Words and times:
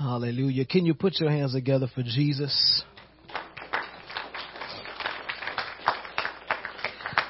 Hallelujah. 0.00 0.64
Can 0.64 0.86
you 0.86 0.94
put 0.94 1.20
your 1.20 1.30
hands 1.30 1.52
together 1.52 1.86
for 1.94 2.02
Jesus? 2.02 2.82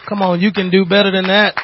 Come 0.09 0.23
on, 0.23 0.41
you 0.41 0.53
can 0.53 0.71
do 0.71 0.85
better 0.85 1.11
than 1.11 1.25
that. 1.25 1.57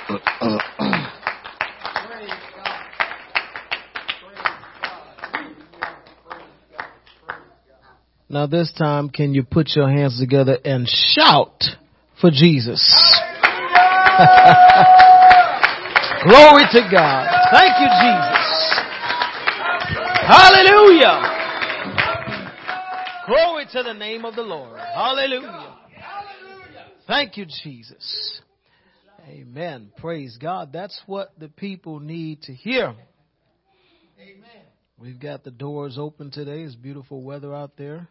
Now 8.28 8.48
this 8.48 8.72
time, 8.76 9.08
can 9.08 9.32
you 9.32 9.44
put 9.44 9.76
your 9.76 9.88
hands 9.88 10.18
together 10.18 10.58
and 10.64 10.88
shout 10.88 11.62
for 12.20 12.32
Jesus? 12.32 12.82
Glory 16.26 16.64
to 16.72 16.80
God. 16.90 17.28
Thank 17.52 17.78
you, 17.78 17.86
Jesus. 18.02 18.45
Hallelujah. 20.26 21.20
Glory 23.28 23.66
to 23.70 23.82
the 23.84 23.92
name 23.92 24.24
of 24.24 24.34
the 24.34 24.42
Lord. 24.42 24.76
Hallelujah. 24.80 25.76
Thank 27.06 27.36
you, 27.36 27.46
Jesus. 27.62 28.40
Amen. 29.28 29.92
Praise 29.98 30.36
God. 30.36 30.72
That's 30.72 31.00
what 31.06 31.38
the 31.38 31.46
people 31.46 32.00
need 32.00 32.42
to 32.42 32.52
hear. 32.52 32.96
Amen. 34.20 34.62
We've 34.98 35.20
got 35.20 35.44
the 35.44 35.52
doors 35.52 35.96
open 35.96 36.32
today. 36.32 36.62
It's 36.62 36.74
beautiful 36.74 37.22
weather 37.22 37.54
out 37.54 37.76
there. 37.76 38.08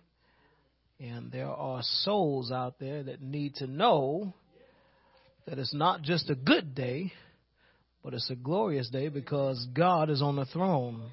And 1.01 1.33
there 1.33 1.49
are 1.49 1.81
souls 1.81 2.49
out 2.49 2.79
there 2.79 3.03
that 3.03 3.21
need 3.21 3.55
to 3.55 3.67
know 3.67 4.33
that 5.47 5.59
it's 5.59 5.73
not 5.73 6.01
just 6.01 6.29
a 6.29 6.35
good 6.35 6.73
day, 6.73 7.11
but 8.01 8.13
it's 8.13 8.29
a 8.29 8.35
glorious 8.35 8.89
day 8.89 9.09
because 9.09 9.67
God 9.73 10.09
is 10.09 10.21
on 10.21 10.37
the 10.37 10.45
throne. 10.45 11.11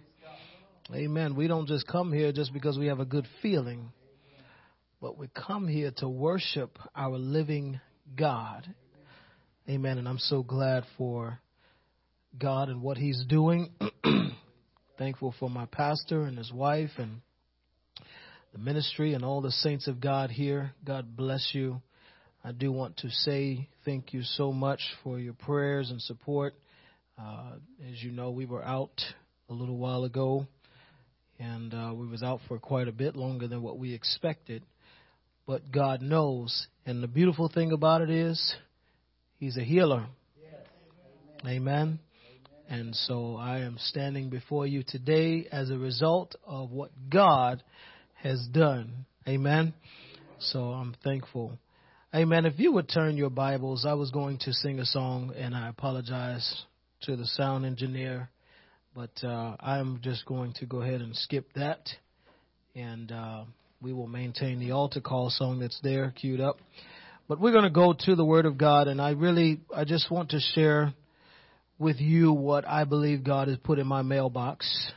Amen. 0.91 1.37
We 1.37 1.47
don't 1.47 1.69
just 1.69 1.87
come 1.87 2.13
here 2.13 2.33
just 2.33 2.53
because 2.53 2.77
we 2.77 2.87
have 2.87 2.99
a 2.99 3.05
good 3.05 3.27
feeling, 3.41 3.93
but 5.01 5.17
we 5.17 5.29
come 5.29 5.69
here 5.69 5.93
to 5.99 6.09
worship 6.09 6.79
our 6.95 7.17
living 7.17 7.81
God. 8.17 8.67
Amen. 9.69 9.99
And 9.99 10.09
I'm 10.09 10.19
so 10.19 10.43
glad 10.43 10.85
for 10.99 11.39
God 12.37 12.69
and 12.69 12.83
what 12.83 12.97
He's 12.97 13.25
doing. 13.29 13.71
Thankful 14.99 15.35
for 15.39 15.49
my 15.49 15.67
pastor 15.67 16.25
and 16.25 16.37
his 16.37 16.53
wife 16.53 16.91
and 16.99 17.21
the 18.53 18.59
ministry 18.59 19.15
and 19.15 19.25
all 19.25 19.41
the 19.41 19.53
saints 19.53 19.87
of 19.87 20.01
God 20.01 20.31
here. 20.31 20.73
God 20.85 21.17
bless 21.17 21.51
you. 21.53 21.81
I 22.45 22.51
do 22.53 22.73
want 22.73 22.99
to 22.99 23.09
say 23.09 23.69
thank 23.85 24.13
you 24.13 24.23
so 24.25 24.53
much 24.53 24.81
for 25.05 25.19
your 25.19 25.33
prayers 25.33 25.91
and 25.91 26.03
support. 26.03 26.55
Uh, 27.17 27.53
as 27.89 28.03
you 28.03 28.11
know, 28.11 28.31
we 28.31 28.47
were 28.47 28.65
out 28.65 29.01
a 29.49 29.53
little 29.55 29.79
while 29.79 30.05
ago, 30.05 30.47
and 31.43 31.75
uh, 31.75 31.93
we 31.95 32.07
was 32.07 32.23
out 32.23 32.41
for 32.47 32.59
quite 32.59 32.87
a 32.87 32.93
bit 32.93 33.17
longer 33.17 33.49
than 33.49 33.63
what 33.63 33.79
we 33.79 33.95
expected. 33.95 34.63
But 35.47 35.73
God 35.73 36.01
knows, 36.01 36.69
and 36.87 37.03
the 37.03 37.09
beautiful 37.09 37.51
thing 37.53 37.73
about 37.73 38.01
it 38.01 38.11
is, 38.11 38.55
He's 39.39 39.57
a 39.57 39.65
healer. 39.65 40.07
Amen. 41.45 41.57
Amen. 41.57 41.99
And 42.69 42.95
so 42.95 43.37
I 43.37 43.59
am 43.59 43.77
standing 43.79 44.31
before 44.31 44.67
you 44.67 44.85
today 44.87 45.49
as 45.51 45.71
a 45.71 45.77
result 45.77 46.37
of 46.47 46.71
what 46.71 46.91
God 47.11 47.63
has 48.15 48.47
done. 48.53 49.05
Amen. 49.27 49.75
So 50.39 50.61
I'm 50.71 50.95
thankful. 51.03 51.59
Amen. 52.15 52.47
If 52.47 52.61
you 52.61 52.73
would 52.73 52.89
turn 52.89 53.17
your 53.17 53.31
Bibles, 53.31 53.85
I 53.85 53.95
was 53.95 54.13
going 54.13 54.39
to 54.43 54.53
sing 54.53 54.79
a 54.79 54.87
song, 54.87 55.33
and 55.37 55.57
I 55.57 55.69
apologize 55.69 56.65
to 57.03 57.17
the 57.17 57.27
sound 57.27 57.67
engineer, 57.67 58.31
but 58.95 59.11
uh, 59.25 59.57
I'm 59.59 60.01
just 60.03 60.27
going 60.27 60.53
to 60.55 60.67
go 60.67 60.83
ahead 60.83 61.01
and 61.01 61.17
skip 61.17 61.47
that, 61.55 61.89
and 62.75 63.11
uh, 63.11 63.45
we 63.81 63.93
will 63.93 64.07
maintain 64.07 64.59
the 64.59 64.73
altar 64.73 65.01
call 65.01 65.31
song 65.31 65.61
that's 65.61 65.81
there 65.83 66.13
queued 66.15 66.41
up. 66.41 66.59
But 67.27 67.41
we're 67.41 67.53
going 67.53 67.65
to 67.65 67.71
go 67.71 67.95
to 67.99 68.15
the 68.15 68.25
Word 68.25 68.45
of 68.45 68.59
God, 68.59 68.89
and 68.89 69.01
I 69.01 69.11
really, 69.11 69.61
I 69.75 69.85
just 69.85 70.11
want 70.11 70.31
to 70.31 70.41
share 70.55 70.93
with 71.79 72.01
you 72.01 72.33
what 72.33 72.67
I 72.69 72.85
believe 72.85 73.25
God 73.25 73.49
has 73.49 73.57
put 73.59 73.79
in 73.79 73.87
my 73.87 74.03
mailbox. 74.03 74.93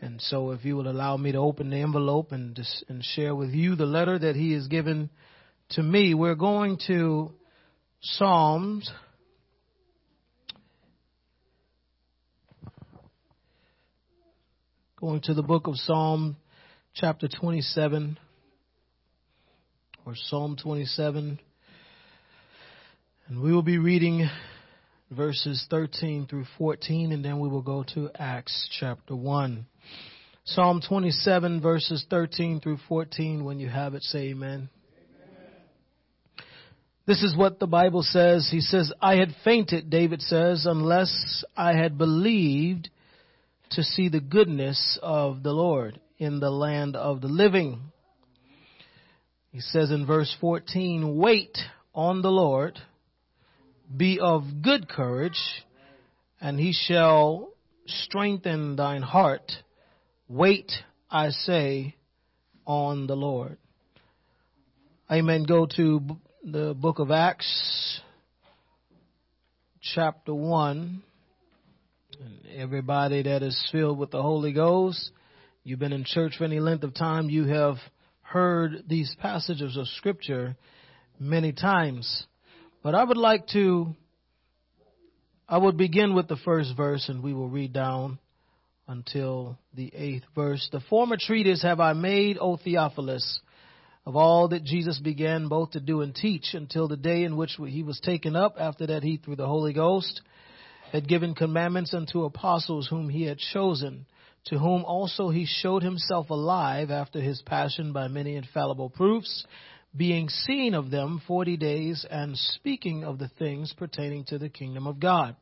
And 0.00 0.20
so 0.20 0.52
if 0.52 0.64
you 0.64 0.76
will 0.76 0.88
allow 0.88 1.16
me 1.16 1.32
to 1.32 1.38
open 1.38 1.70
the 1.70 1.76
envelope 1.76 2.32
and 2.32 2.54
just, 2.54 2.84
and 2.88 3.04
share 3.04 3.34
with 3.34 3.50
you 3.50 3.76
the 3.76 3.86
letter 3.86 4.18
that 4.18 4.36
he 4.36 4.52
has 4.52 4.68
given 4.68 5.10
to 5.70 5.82
me, 5.82 6.14
we're 6.14 6.34
going 6.34 6.78
to 6.86 7.32
Psalms 8.00 8.90
going 15.02 15.20
to 15.20 15.34
the 15.34 15.42
book 15.42 15.66
of 15.66 15.74
Psalm 15.78 16.36
chapter 16.94 17.26
27 17.26 18.16
or 20.06 20.14
Psalm 20.14 20.56
27 20.62 21.40
and 23.26 23.42
we 23.42 23.52
will 23.52 23.64
be 23.64 23.78
reading 23.78 24.30
verses 25.10 25.66
13 25.70 26.28
through 26.28 26.44
14 26.56 27.10
and 27.10 27.24
then 27.24 27.40
we 27.40 27.48
will 27.48 27.62
go 27.62 27.84
to 27.94 28.10
Acts 28.16 28.68
chapter 28.78 29.16
1. 29.16 29.66
Psalm 30.44 30.80
27 30.88 31.60
verses 31.60 32.06
13 32.08 32.60
through 32.60 32.78
14. 32.88 33.44
When 33.44 33.58
you 33.58 33.68
have 33.68 33.94
it, 33.94 34.04
say 34.04 34.28
amen. 34.28 34.68
This 37.08 37.24
is 37.24 37.36
what 37.36 37.58
the 37.58 37.66
Bible 37.66 38.04
says. 38.04 38.48
He 38.52 38.60
says, 38.60 38.92
I 39.02 39.16
had 39.16 39.34
fainted, 39.42 39.90
David 39.90 40.22
says, 40.22 40.64
unless 40.64 41.44
I 41.56 41.72
had 41.74 41.98
believed 41.98 42.88
to 43.72 43.82
see 43.82 44.08
the 44.08 44.20
goodness 44.20 44.98
of 45.02 45.42
the 45.42 45.52
Lord 45.52 46.00
in 46.18 46.40
the 46.40 46.50
land 46.50 46.96
of 46.96 47.20
the 47.20 47.28
living. 47.28 47.80
He 49.50 49.60
says 49.60 49.90
in 49.90 50.06
verse 50.06 50.34
14, 50.40 51.16
wait 51.16 51.58
on 51.94 52.22
the 52.22 52.30
Lord, 52.30 52.78
be 53.94 54.18
of 54.20 54.44
good 54.62 54.88
courage, 54.88 55.38
and 56.40 56.58
he 56.58 56.72
shall 56.72 57.50
strengthen 57.86 58.76
thine 58.76 59.02
heart. 59.02 59.52
Wait, 60.28 60.72
I 61.10 61.30
say, 61.30 61.96
on 62.66 63.06
the 63.06 63.16
Lord. 63.16 63.58
Amen. 65.10 65.44
Go 65.44 65.66
to 65.76 66.00
the 66.44 66.74
book 66.74 66.98
of 66.98 67.10
Acts, 67.10 68.00
chapter 69.80 70.34
1. 70.34 71.02
And 72.24 72.46
everybody 72.56 73.22
that 73.22 73.42
is 73.42 73.68
filled 73.72 73.98
with 73.98 74.12
the 74.12 74.22
Holy 74.22 74.52
Ghost, 74.52 75.10
you've 75.64 75.80
been 75.80 75.92
in 75.92 76.04
church 76.04 76.34
for 76.38 76.44
any 76.44 76.60
length 76.60 76.84
of 76.84 76.94
time, 76.94 77.28
you 77.28 77.46
have 77.46 77.76
heard 78.20 78.84
these 78.86 79.12
passages 79.20 79.76
of 79.76 79.88
Scripture 79.88 80.56
many 81.18 81.52
times. 81.52 82.24
But 82.82 82.94
I 82.94 83.02
would 83.02 83.16
like 83.16 83.48
to, 83.54 83.96
I 85.48 85.58
would 85.58 85.76
begin 85.76 86.14
with 86.14 86.28
the 86.28 86.36
first 86.36 86.76
verse 86.76 87.08
and 87.08 87.24
we 87.24 87.34
will 87.34 87.48
read 87.48 87.72
down 87.72 88.20
until 88.86 89.58
the 89.74 89.92
eighth 89.92 90.26
verse. 90.34 90.68
The 90.70 90.80
former 90.80 91.16
treatise 91.18 91.62
have 91.62 91.80
I 91.80 91.92
made, 91.92 92.38
O 92.38 92.56
Theophilus, 92.56 93.40
of 94.06 94.14
all 94.14 94.48
that 94.48 94.62
Jesus 94.62 95.00
began 95.00 95.48
both 95.48 95.72
to 95.72 95.80
do 95.80 96.02
and 96.02 96.14
teach 96.14 96.54
until 96.54 96.86
the 96.86 96.96
day 96.96 97.24
in 97.24 97.36
which 97.36 97.56
he 97.66 97.82
was 97.82 97.98
taken 97.98 98.36
up. 98.36 98.56
After 98.60 98.86
that, 98.86 99.02
he, 99.02 99.16
through 99.16 99.36
the 99.36 99.48
Holy 99.48 99.72
Ghost, 99.72 100.20
had 100.92 101.08
given 101.08 101.34
commandments 101.34 101.94
unto 101.94 102.24
apostles 102.24 102.86
whom 102.86 103.08
he 103.08 103.22
had 103.22 103.38
chosen, 103.38 104.04
to 104.44 104.58
whom 104.58 104.84
also 104.84 105.30
he 105.30 105.46
showed 105.46 105.82
himself 105.82 106.28
alive 106.28 106.90
after 106.90 107.18
his 107.18 107.40
passion 107.46 107.94
by 107.94 108.08
many 108.08 108.36
infallible 108.36 108.90
proofs, 108.90 109.46
being 109.96 110.28
seen 110.28 110.74
of 110.74 110.90
them 110.90 111.22
forty 111.26 111.56
days, 111.56 112.04
and 112.10 112.36
speaking 112.36 113.04
of 113.04 113.18
the 113.18 113.28
things 113.38 113.72
pertaining 113.78 114.24
to 114.24 114.36
the 114.38 114.50
kingdom 114.50 114.86
of 114.86 115.00
God 115.00 115.34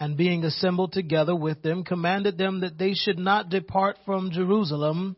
and 0.00 0.16
being 0.16 0.42
assembled 0.42 0.92
together 0.92 1.36
with 1.36 1.62
them, 1.62 1.84
commanded 1.84 2.38
them 2.38 2.60
that 2.60 2.78
they 2.78 2.94
should 2.94 3.18
not 3.18 3.50
depart 3.50 3.98
from 4.06 4.30
Jerusalem, 4.30 5.16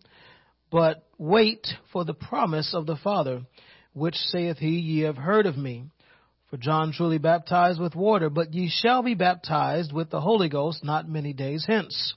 but 0.71 1.07
wait 1.17 1.65
for 1.93 2.05
the 2.05 2.13
promise 2.13 2.75
of 2.75 2.87
the 2.87 2.97
Father, 2.97 3.43
which 3.93 4.17
saith 4.17 4.59
he, 4.59 4.81
Ye 4.81 5.01
have 5.03 5.17
heard 5.17 5.47
of 5.47 5.57
me. 5.57 5.85
For 6.55 6.61
John 6.61 6.93
truly 6.93 7.19
baptized 7.19 7.81
with 7.81 7.97
water, 7.97 8.31
but 8.31 8.55
ye 8.55 8.71
shall 8.71 9.03
be 9.03 9.15
baptized 9.15 9.93
with 9.93 10.11
the 10.11 10.21
Holy 10.21 10.49
Ghost 10.49 10.85
not 10.85 11.09
many 11.09 11.33
days 11.33 11.65
hence. 11.67 12.15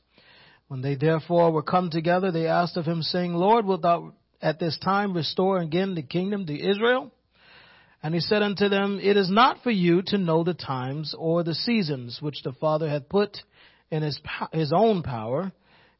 When 0.67 0.81
they 0.83 0.93
therefore 0.93 1.51
were 1.51 1.63
come 1.63 1.89
together, 1.89 2.31
they 2.31 2.45
asked 2.45 2.77
of 2.77 2.85
him, 2.85 3.01
saying, 3.01 3.33
Lord, 3.33 3.65
wilt 3.65 3.81
thou 3.81 4.13
at 4.39 4.59
this 4.59 4.77
time 4.77 5.15
restore 5.15 5.57
again 5.57 5.95
the 5.95 6.03
kingdom 6.03 6.45
to 6.45 6.53
Israel? 6.53 7.11
And 8.03 8.13
he 8.13 8.19
said 8.19 8.43
unto 8.43 8.69
them, 8.69 8.99
It 9.01 9.17
is 9.17 9.31
not 9.31 9.63
for 9.63 9.71
you 9.71 10.03
to 10.05 10.19
know 10.19 10.43
the 10.43 10.53
times 10.53 11.15
or 11.17 11.41
the 11.41 11.55
seasons 11.55 12.19
which 12.21 12.43
the 12.43 12.53
Father 12.53 12.87
hath 12.87 13.09
put 13.09 13.39
in 13.89 14.03
his, 14.03 14.19
his 14.53 14.71
own 14.71 15.01
power. 15.01 15.51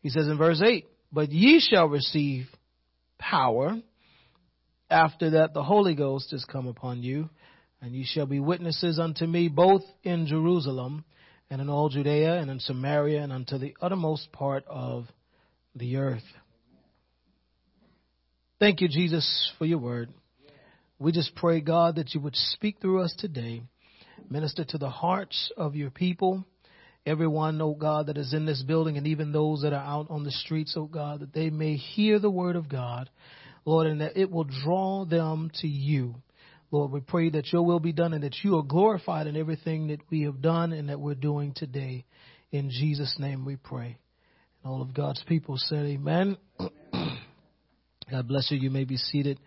He 0.04 0.10
says 0.10 0.28
in 0.28 0.38
verse 0.38 0.62
8, 0.64 0.86
But 1.12 1.32
ye 1.32 1.60
shall 1.60 1.88
receive 1.88 2.46
power 3.18 3.82
after 4.92 5.32
that 5.32 5.56
the 5.56 5.64
Holy 5.64 5.96
Ghost 5.96 6.34
is 6.34 6.46
come 6.46 6.68
upon 6.68 7.02
you, 7.02 7.32
and 7.82 7.94
ye 7.94 8.06
shall 8.06 8.26
be 8.26 8.40
witnesses 8.40 9.00
unto 9.00 9.26
me 9.26 9.48
both 9.50 9.84
in 10.04 10.28
Jerusalem 10.28 11.06
and 11.50 11.62
in 11.62 11.70
all 11.70 11.90
Judea 11.90 12.40
and 12.40 12.50
in 12.50 12.60
Samaria 12.60 13.22
and 13.22 13.32
unto 13.32 13.58
the 13.58 13.76
uttermost 13.82 14.32
part 14.32 14.66
of 14.68 15.06
the 15.76 15.98
earth. 15.98 16.24
Thank 18.60 18.82
you, 18.82 18.88
Jesus, 18.88 19.52
for 19.58 19.66
your 19.66 19.78
word. 19.78 20.10
We 21.00 21.12
just 21.12 21.36
pray, 21.36 21.62
God, 21.62 21.98
that 21.98 22.16
you 22.16 22.22
would 22.22 22.36
speak 22.36 22.82
through 22.82 23.02
us 23.02 23.14
today, 23.18 23.62
minister 24.32 24.66
to 24.66 24.80
the 24.80 24.90
hearts 24.90 25.52
of 25.56 25.76
your 25.76 25.92
people. 25.92 26.44
Everyone, 27.06 27.62
oh 27.62 27.76
God, 27.76 28.08
that 28.08 28.18
is 28.18 28.34
in 28.34 28.48
this 28.48 28.64
building 28.64 28.98
and 28.98 29.06
even 29.06 29.32
those 29.32 29.62
that 29.62 29.74
are 29.74 29.76
out 29.76 30.08
on 30.10 30.24
the 30.24 30.32
streets, 30.32 30.74
oh 30.76 30.86
God, 30.86 31.20
that 31.20 31.34
they 31.34 31.52
may 31.52 31.76
hear 31.76 32.18
the 32.18 32.32
word 32.32 32.56
of 32.56 32.68
God, 32.68 33.12
Lord, 33.64 33.86
and 33.86 34.02
that 34.02 34.18
it 34.18 34.32
will 34.32 34.44
draw 34.44 35.06
them 35.06 35.52
to 35.62 35.68
you. 35.68 36.16
Lord, 36.70 36.92
we 36.92 37.00
pray 37.00 37.30
that 37.30 37.54
your 37.54 37.64
will 37.64 37.80
be 37.80 37.94
done 37.94 38.14
and 38.14 38.24
that 38.24 38.44
you 38.44 38.58
are 38.58 38.64
glorified 38.64 39.28
in 39.28 39.38
everything 39.38 39.88
that 39.88 40.02
we 40.10 40.24
have 40.24 40.42
done 40.42 40.74
and 40.74 40.90
that 40.90 41.00
we're 41.00 41.16
doing 41.16 41.54
today. 41.56 42.06
In 42.52 42.70
Jesus' 42.70 43.16
name 43.18 43.46
we 43.46 43.56
pray. 43.56 43.98
And 44.64 44.74
all 44.74 44.82
of 44.82 44.94
God's 44.94 45.24
people 45.28 45.56
said, 45.58 45.86
Amen. 45.86 46.38
God 48.12 48.28
bless 48.28 48.52
you. 48.52 48.58
You 48.58 48.70
may 48.70 48.84
be 48.84 48.98
seated. 48.98 49.40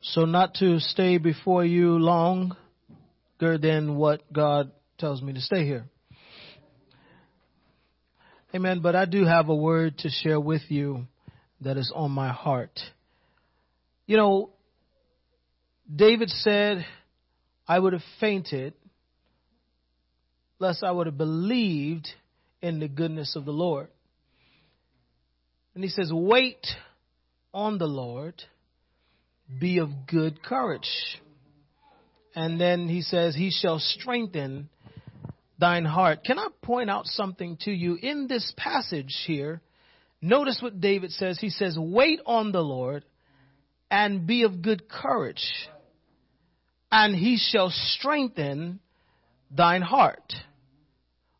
So, 0.00 0.24
not 0.24 0.54
to 0.54 0.80
stay 0.80 1.18
before 1.18 1.64
you 1.64 1.90
longer 1.98 2.56
than 3.38 3.94
what 3.94 4.20
God 4.32 4.72
tells 4.98 5.22
me 5.22 5.32
to 5.34 5.40
stay 5.40 5.64
here. 5.64 5.84
Amen. 8.52 8.80
But 8.80 8.96
I 8.96 9.04
do 9.04 9.24
have 9.24 9.48
a 9.48 9.54
word 9.54 9.98
to 9.98 10.10
share 10.10 10.40
with 10.40 10.62
you 10.68 11.06
that 11.60 11.76
is 11.76 11.92
on 11.94 12.10
my 12.10 12.30
heart. 12.30 12.80
You 14.12 14.18
know, 14.18 14.50
David 15.90 16.28
said, 16.28 16.84
I 17.66 17.78
would 17.78 17.94
have 17.94 18.02
fainted 18.20 18.74
lest 20.58 20.84
I 20.84 20.90
would 20.90 21.06
have 21.06 21.16
believed 21.16 22.08
in 22.60 22.78
the 22.78 22.88
goodness 22.88 23.36
of 23.36 23.46
the 23.46 23.52
Lord. 23.52 23.88
And 25.74 25.82
he 25.82 25.88
says, 25.88 26.10
Wait 26.12 26.66
on 27.54 27.78
the 27.78 27.86
Lord, 27.86 28.34
be 29.58 29.78
of 29.78 29.88
good 30.06 30.42
courage. 30.42 30.90
And 32.34 32.60
then 32.60 32.90
he 32.90 33.00
says, 33.00 33.34
He 33.34 33.50
shall 33.50 33.78
strengthen 33.78 34.68
thine 35.58 35.86
heart. 35.86 36.22
Can 36.22 36.38
I 36.38 36.48
point 36.60 36.90
out 36.90 37.06
something 37.06 37.56
to 37.62 37.70
you 37.70 37.94
in 37.94 38.26
this 38.26 38.52
passage 38.58 39.24
here? 39.26 39.62
Notice 40.20 40.58
what 40.60 40.82
David 40.82 41.12
says. 41.12 41.38
He 41.40 41.48
says, 41.48 41.78
Wait 41.80 42.20
on 42.26 42.52
the 42.52 42.60
Lord 42.60 43.04
and 43.92 44.26
be 44.26 44.44
of 44.44 44.62
good 44.62 44.88
courage, 44.88 45.52
and 46.90 47.14
he 47.14 47.36
shall 47.36 47.70
strengthen 47.70 48.80
thine 49.54 49.82
heart. 49.82 50.32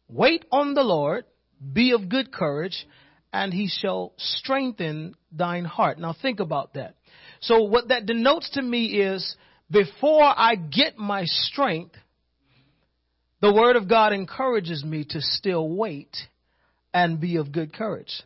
Wait 0.06 0.44
on 0.52 0.74
the 0.74 0.82
Lord, 0.82 1.24
be 1.72 1.92
of 1.92 2.10
good 2.10 2.30
courage, 2.30 2.86
and 3.32 3.54
he 3.54 3.68
shall 3.68 4.12
strengthen 4.18 5.14
thine 5.32 5.64
heart. 5.64 5.98
Now 5.98 6.14
think 6.20 6.40
about 6.40 6.74
that. 6.74 6.94
So 7.40 7.62
what 7.62 7.88
that 7.88 8.04
denotes 8.04 8.50
to 8.50 8.62
me 8.62 9.00
is 9.00 9.34
before 9.70 10.22
I 10.22 10.54
get 10.54 10.98
my 10.98 11.24
strength, 11.24 11.96
the 13.40 13.52
word 13.52 13.76
of 13.76 13.88
God 13.88 14.12
encourages 14.12 14.84
me 14.84 15.06
to 15.08 15.22
still 15.22 15.70
wait 15.70 16.14
and 16.92 17.18
be 17.18 17.36
of 17.36 17.50
good 17.50 17.72
courage. 17.72 18.22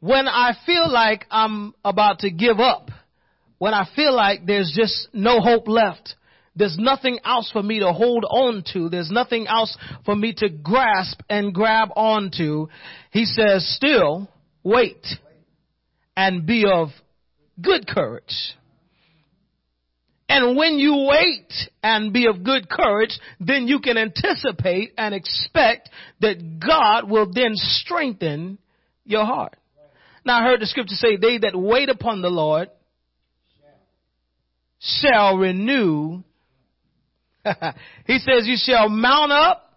When 0.00 0.28
I 0.28 0.52
feel 0.66 0.90
like 0.90 1.26
I'm 1.30 1.74
about 1.84 2.20
to 2.20 2.30
give 2.30 2.60
up, 2.60 2.90
when 3.58 3.72
I 3.72 3.88
feel 3.96 4.14
like 4.14 4.46
there's 4.46 4.72
just 4.76 5.08
no 5.12 5.40
hope 5.40 5.66
left, 5.68 6.14
there's 6.54 6.76
nothing 6.78 7.18
else 7.24 7.50
for 7.52 7.62
me 7.62 7.80
to 7.80 7.92
hold 7.92 8.24
on 8.24 8.64
to. 8.72 8.88
There's 8.88 9.10
nothing 9.10 9.46
else 9.46 9.76
for 10.04 10.16
me 10.16 10.34
to 10.38 10.48
grasp 10.48 11.20
and 11.28 11.52
grab 11.52 11.90
onto. 11.96 12.68
He 13.10 13.24
says, 13.26 13.66
still 13.76 14.30
wait 14.62 15.06
and 16.16 16.46
be 16.46 16.64
of 16.70 16.88
good 17.60 17.86
courage. 17.86 18.54
And 20.28 20.56
when 20.56 20.78
you 20.78 21.06
wait 21.08 21.52
and 21.82 22.12
be 22.12 22.26
of 22.26 22.42
good 22.42 22.68
courage, 22.68 23.18
then 23.38 23.68
you 23.68 23.78
can 23.78 23.96
anticipate 23.96 24.92
and 24.98 25.14
expect 25.14 25.88
that 26.20 26.58
God 26.58 27.08
will 27.08 27.30
then 27.32 27.52
strengthen 27.54 28.58
your 29.04 29.24
heart. 29.24 29.56
Now 30.26 30.40
I 30.40 30.42
heard 30.42 30.60
the 30.60 30.66
scripture 30.66 30.96
say, 30.96 31.16
they 31.16 31.38
that 31.38 31.56
wait 31.56 31.88
upon 31.88 32.20
the 32.20 32.28
Lord 32.28 32.68
shall 34.78 35.38
renew 35.38 36.22
he 38.06 38.18
says, 38.18 38.46
You 38.46 38.56
shall 38.56 38.88
mount 38.88 39.32
up 39.32 39.72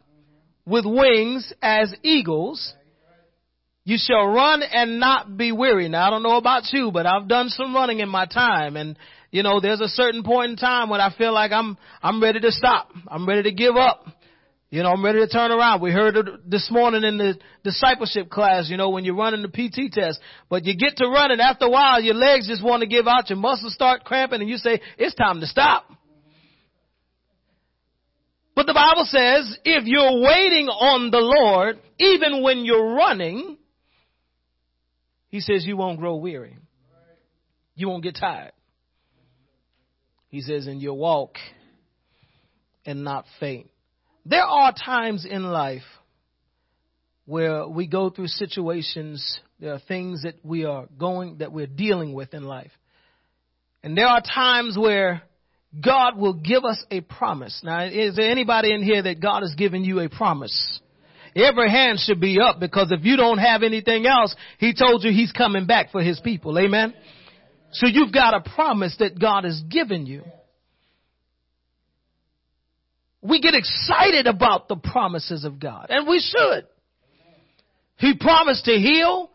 with 0.66 0.86
wings 0.86 1.54
as 1.62 1.94
eagles. 2.04 2.74
You 3.84 3.98
shall 4.00 4.28
run 4.28 4.62
and 4.62 5.00
not 5.00 5.36
be 5.36 5.52
weary. 5.52 5.90
Now, 5.90 6.08
I 6.08 6.10
don't 6.12 6.22
know 6.22 6.38
about 6.38 6.72
you, 6.72 6.92
but 6.92 7.06
I've 7.06 7.28
done 7.28 7.50
some 7.50 7.74
running 7.74 8.00
in 8.00 8.10
my 8.10 8.26
time. 8.26 8.76
And, 8.76 8.98
you 9.32 9.42
know, 9.42 9.60
there's 9.60 9.82
a 9.82 9.88
certain 9.88 10.24
point 10.24 10.52
in 10.52 10.58
time 10.58 10.90
when 10.90 11.02
I 11.02 11.12
feel 11.18 11.34
like 11.34 11.52
I'm, 11.52 11.78
I'm 12.04 12.22
ready 12.22 12.40
to 12.40 12.52
stop. 12.52 12.90
I'm 13.08 13.28
ready 13.28 13.44
to 13.44 13.52
give 13.52 13.76
up. 13.76 14.06
You 14.72 14.84
know, 14.84 14.92
I'm 14.92 15.04
ready 15.04 15.20
to 15.20 15.28
turn 15.28 15.52
around. 15.52 15.82
We 15.82 15.92
heard 15.92 16.16
it 16.16 16.48
this 16.48 16.70
morning 16.70 17.04
in 17.04 17.18
the 17.18 17.40
discipleship 17.64 18.30
class, 18.30 18.70
you 18.70 18.78
know, 18.78 18.92
when 18.92 19.04
you're 19.04 19.16
running 19.16 19.42
the 19.42 19.48
PT 19.48 19.92
test, 19.92 20.20
but 20.48 20.64
you 20.66 20.78
get 20.78 20.98
to 20.98 21.08
running 21.08 21.40
after 21.40 21.66
a 21.66 21.70
while, 21.70 22.00
your 22.00 22.14
legs 22.14 22.48
just 22.48 22.64
want 22.64 22.82
to 22.82 22.88
give 22.88 23.08
out, 23.08 23.30
your 23.30 23.40
muscles 23.40 23.74
start 23.74 24.04
cramping 24.04 24.42
and 24.42 24.50
you 24.50 24.58
say, 24.58 24.80
it's 25.00 25.16
time 25.16 25.40
to 25.40 25.48
stop. 25.48 25.90
But 28.56 28.68
the 28.68 28.74
Bible 28.74 29.06
says 29.06 29.58
if 29.64 29.86
you're 29.86 30.22
waiting 30.22 30.68
on 30.68 31.10
the 31.10 31.18
Lord, 31.18 31.80
even 31.98 32.44
when 32.44 32.64
you're 32.64 32.94
running, 32.94 33.58
he 35.30 35.40
says 35.40 35.66
you 35.66 35.78
won't 35.78 35.98
grow 35.98 36.18
weary. 36.18 36.58
You 37.74 37.88
won't 37.88 38.04
get 38.04 38.18
tired. 38.20 38.52
He 40.28 40.42
says, 40.42 40.68
and 40.68 40.80
you'll 40.80 40.98
walk 40.98 41.38
and 42.86 43.04
not 43.04 43.26
faint. 43.40 43.72
There 44.26 44.44
are 44.44 44.74
times 44.74 45.26
in 45.26 45.44
life 45.44 45.84
where 47.26 47.68
we 47.68 47.88
go 47.88 48.10
through 48.10 48.28
situations, 48.28 49.40
there 49.60 49.74
are 49.74 49.82
things 49.88 50.24
that 50.24 50.36
we 50.44 50.66
are 50.66 50.88
going, 50.98 51.38
that 51.38 51.52
we're 51.52 51.68
dealing 51.68 52.14
with 52.14 52.34
in 52.34 52.44
life. 52.44 52.72
And 53.84 53.98
there 53.98 54.08
are 54.08 54.22
times 54.22 54.78
where 54.78 55.22
God 55.80 56.18
will 56.18 56.34
give 56.34 56.66
us 56.66 56.84
a 56.90 57.02
promise. 57.02 57.62
Now, 57.64 57.86
is 57.86 58.16
there 58.16 58.30
anybody 58.30 58.74
in 58.74 58.82
here 58.82 59.04
that 59.04 59.22
God 59.22 59.42
has 59.42 59.54
given 59.56 59.84
you 59.84 60.00
a 60.00 60.10
promise? 60.10 60.80
Every 61.36 61.70
hand 61.70 62.00
should 62.00 62.20
be 62.20 62.40
up 62.40 62.60
because 62.60 62.92
if 62.92 63.06
you 63.06 63.16
don't 63.16 63.38
have 63.38 63.62
anything 63.62 64.06
else, 64.06 64.36
He 64.58 64.74
told 64.74 65.04
you 65.04 65.12
He's 65.12 65.32
coming 65.32 65.68
back 65.68 65.92
for 65.92 66.02
His 66.02 66.20
people. 66.20 66.58
Amen? 66.58 66.94
So 67.72 67.86
you've 67.86 68.12
got 68.12 68.34
a 68.34 68.50
promise 68.56 68.96
that 69.00 69.20
God 69.20 69.44
has 69.44 69.62
given 69.70 70.08
you. 70.08 70.24
We 73.22 73.42
get 73.42 73.54
excited 73.54 74.28
about 74.28 74.68
the 74.68 74.78
promises 74.78 75.44
of 75.44 75.60
God, 75.60 75.88
and 75.90 76.08
we 76.08 76.20
should. 76.20 76.66
He 77.98 78.16
promised 78.18 78.66
to 78.66 78.72
heal. 78.72 79.30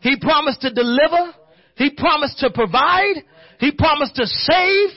He 0.00 0.16
promised 0.16 0.60
to 0.60 0.72
deliver. 0.72 1.34
He 1.74 1.90
promised 1.90 2.38
to 2.38 2.50
provide. 2.50 3.16
He 3.58 3.72
promised 3.72 4.14
to 4.16 4.26
save. 4.26 4.90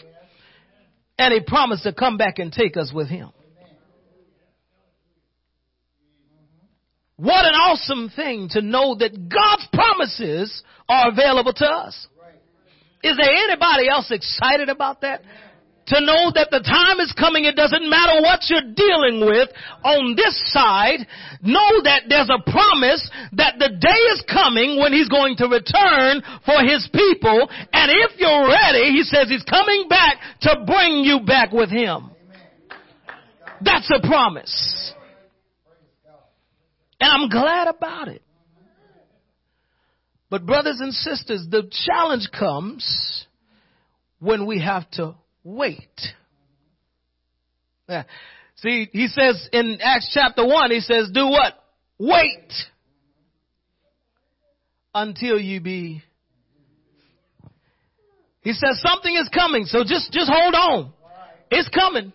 And 1.18 1.34
he 1.34 1.40
promised 1.42 1.84
to 1.84 1.94
come 1.94 2.18
back 2.18 2.38
and 2.38 2.54
take 2.54 2.78
us 2.78 2.92
with 2.94 3.10
him. 3.10 3.32
What 7.18 7.44
an 7.44 7.54
awesome 7.54 8.10
thing 8.16 8.48
to 8.52 8.62
know 8.62 8.96
that 8.96 9.12
God's 9.28 9.68
promises 9.74 10.64
are 10.88 11.10
available 11.10 11.52
to 11.52 11.66
us. 11.66 12.08
Is 13.04 13.18
there 13.18 13.30
anybody 13.30 13.90
else 13.90 14.10
excited 14.12 14.70
about 14.70 15.02
that? 15.02 15.22
To 15.90 16.02
know 16.02 16.32
that 16.34 16.50
the 16.50 16.62
time 16.62 17.00
is 17.02 17.14
coming. 17.18 17.46
It 17.46 17.56
doesn't 17.56 17.90
matter 17.90 18.22
what 18.22 18.46
you're 18.50 18.74
dealing 18.74 19.26
with 19.26 19.50
on 19.84 20.16
this 20.16 20.38
side. 20.54 21.06
Know 21.42 21.82
that 21.84 22.06
there's 22.08 22.30
a 22.30 22.42
promise 22.46 23.02
that 23.34 23.58
the 23.58 23.70
day 23.70 24.02
is 24.14 24.24
coming 24.30 24.80
when 24.80 24.94
he's 24.94 25.10
going 25.10 25.36
to 25.38 25.50
return 25.50 26.22
for 26.46 26.62
his 26.62 26.88
people. 26.94 27.50
And 27.74 27.90
if 27.90 28.18
you're 28.18 28.48
ready, 28.48 28.94
he 28.94 29.04
says 29.04 29.30
he's 29.30 29.46
coming 29.46 29.90
back 29.90 30.18
to 30.42 30.64
bring 30.66 31.04
you 31.04 31.22
back 31.26 31.52
with 31.52 31.70
him. 31.70 32.12
That's 33.62 33.90
a 33.90 34.06
promise. 34.06 34.94
And 37.00 37.10
I'm 37.12 37.30
glad 37.30 37.68
about 37.68 38.08
it. 38.10 38.22
But 40.30 40.46
brothers 40.46 40.78
and 40.80 40.94
sisters, 40.94 41.48
the 41.50 41.72
challenge 41.88 42.30
comes 42.38 43.26
when 44.20 44.46
we 44.46 44.62
have 44.62 44.90
to 44.92 45.16
wait. 45.56 46.00
Yeah. 47.88 48.04
See, 48.58 48.90
he 48.92 49.08
says 49.08 49.50
in 49.52 49.80
Acts 49.82 50.12
chapter 50.14 50.46
1, 50.46 50.72
he 50.72 50.80
says, 50.80 51.10
do 51.14 51.28
what? 51.28 51.54
Wait 51.98 52.54
until 54.94 55.40
you 55.40 55.62
be. 55.62 56.04
He 58.42 58.54
says 58.54 58.82
something 58.82 59.16
is 59.16 59.30
coming, 59.34 59.66
so 59.66 59.84
just, 59.84 60.12
just 60.12 60.30
hold 60.32 60.54
on. 60.56 60.94
It's 61.52 61.70
coming. 61.70 62.14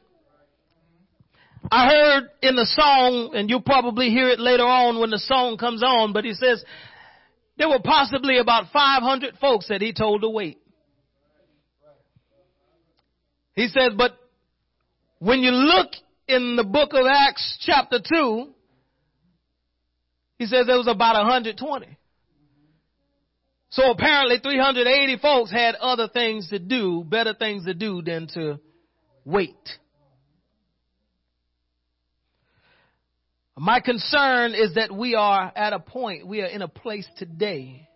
I 1.71 1.89
heard 1.89 2.25
in 2.43 2.57
the 2.57 2.67
song, 2.67 3.33
and 3.35 3.49
you'll 3.49 3.63
probably 3.63 4.11
hear 4.11 4.29
it 4.29 4.39
later 4.39 4.65
on 4.65 5.01
when 5.01 5.11
the 5.11 5.19
song 5.19 5.57
comes 5.57 5.83
on, 5.83 6.13
but 6.13 6.25
he 6.25 6.35
says 6.35 6.65
there 7.57 7.69
were 7.69 7.81
possibly 7.83 8.39
about 8.39 8.67
500 8.73 9.39
folks 9.41 9.69
that 9.69 9.81
he 9.81 9.93
told 9.93 10.23
to 10.23 10.29
wait. 10.29 10.59
He 13.55 13.69
says, 13.69 13.93
but 13.97 14.19
when 15.19 15.41
you 15.41 15.51
look 15.51 15.91
in 16.27 16.57
the 16.57 16.65
book 16.65 16.91
of 16.93 17.07
Acts 17.09 17.59
chapter 17.61 17.99
2, 17.99 18.49
he 20.39 20.47
says 20.47 20.67
there 20.67 20.77
was 20.77 20.89
about 20.89 21.15
120. 21.15 21.87
So 23.71 23.91
apparently 23.91 24.39
380 24.39 25.19
folks 25.21 25.51
had 25.51 25.75
other 25.77 26.09
things 26.09 26.49
to 26.51 26.59
do, 26.59 27.05
better 27.05 27.35
things 27.35 27.65
to 27.65 27.75
do 27.75 28.03
than 28.03 28.29
to 28.35 28.61
wait. 29.25 29.57
My 33.57 33.81
concern 33.81 34.55
is 34.55 34.75
that 34.75 34.93
we 34.93 35.15
are 35.15 35.53
at 35.55 35.73
a 35.73 35.79
point, 35.79 36.27
we 36.27 36.41
are 36.41 36.47
in 36.47 36.63
a 36.63 36.69
place 36.69 37.07
today 37.17 37.89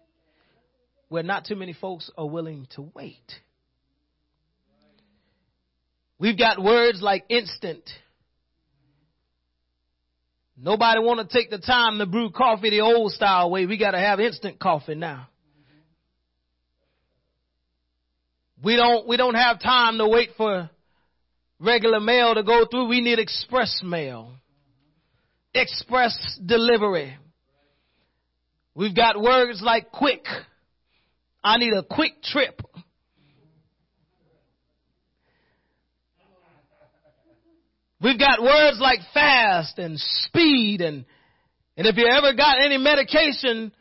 where 1.08 1.22
not 1.22 1.44
too 1.46 1.56
many 1.56 1.72
folks 1.72 2.10
are 2.16 2.28
willing 2.28 2.66
to 2.76 2.82
wait. 2.94 3.32
We've 6.18 6.38
got 6.38 6.62
words 6.62 7.00
like 7.00 7.24
instant. 7.28 7.82
Nobody 10.56 11.00
want 11.00 11.28
to 11.28 11.38
take 11.38 11.50
the 11.50 11.58
time 11.58 11.98
to 11.98 12.06
brew 12.06 12.30
coffee 12.30 12.70
the 12.70 12.80
old 12.80 13.12
style 13.12 13.50
way. 13.50 13.66
We 13.66 13.78
got 13.78 13.92
to 13.92 13.98
have 13.98 14.18
instant 14.18 14.58
coffee 14.58 14.96
now. 14.96 15.28
We 18.62 18.74
don't, 18.74 19.06
we 19.06 19.16
don't 19.16 19.36
have 19.36 19.60
time 19.60 19.98
to 19.98 20.08
wait 20.08 20.30
for 20.36 20.68
regular 21.60 22.00
mail 22.00 22.34
to 22.34 22.42
go 22.42 22.66
through. 22.68 22.88
We 22.88 23.00
need 23.00 23.20
express 23.20 23.80
mail 23.84 24.32
express 25.54 26.38
delivery. 26.44 27.16
We've 28.74 28.94
got 28.94 29.20
words 29.20 29.60
like 29.62 29.90
quick. 29.90 30.24
I 31.42 31.58
need 31.58 31.72
a 31.72 31.82
quick 31.82 32.22
trip. 32.22 32.60
We've 38.00 38.18
got 38.18 38.40
words 38.40 38.78
like 38.80 39.00
fast 39.12 39.78
and 39.78 39.98
speed 39.98 40.80
and, 40.80 41.04
and 41.76 41.86
if 41.86 41.96
you 41.96 42.06
ever 42.06 42.32
got 42.34 42.62
any 42.62 42.78
medication, 42.78 43.72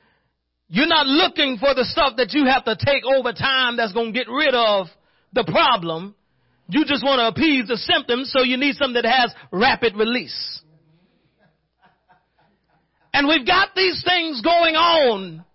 you're 0.69 0.87
not 0.87 1.07
looking 1.07 1.57
for 1.57 1.73
the 1.73 1.85
stuff 1.85 2.13
that 2.17 2.33
you 2.33 2.45
have 2.45 2.65
to 2.65 2.75
take 2.75 3.03
over 3.05 3.31
time 3.31 3.77
that's 3.77 3.93
going 3.93 4.13
to 4.13 4.19
get 4.19 4.27
rid 4.27 4.53
of 4.53 4.87
the 5.33 5.43
problem. 5.43 6.15
You 6.67 6.83
just 6.85 7.03
want 7.03 7.19
to 7.19 7.27
appease 7.27 7.67
the 7.67 7.77
symptoms, 7.77 8.31
so 8.35 8.43
you 8.43 8.57
need 8.57 8.75
something 8.75 9.01
that 9.01 9.05
has 9.05 9.33
rapid 9.51 9.95
release. 9.95 10.61
And 13.13 13.27
we've 13.27 13.47
got 13.47 13.69
these 13.75 14.03
things 14.03 14.41
going 14.41 14.75
on. 14.75 15.45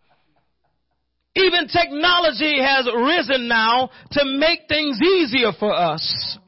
Even 1.34 1.68
technology 1.68 2.60
has 2.60 2.86
risen 2.86 3.48
now 3.48 3.90
to 4.12 4.24
make 4.24 4.60
things 4.68 5.00
easier 5.00 5.52
for 5.58 5.72
us. 5.72 6.38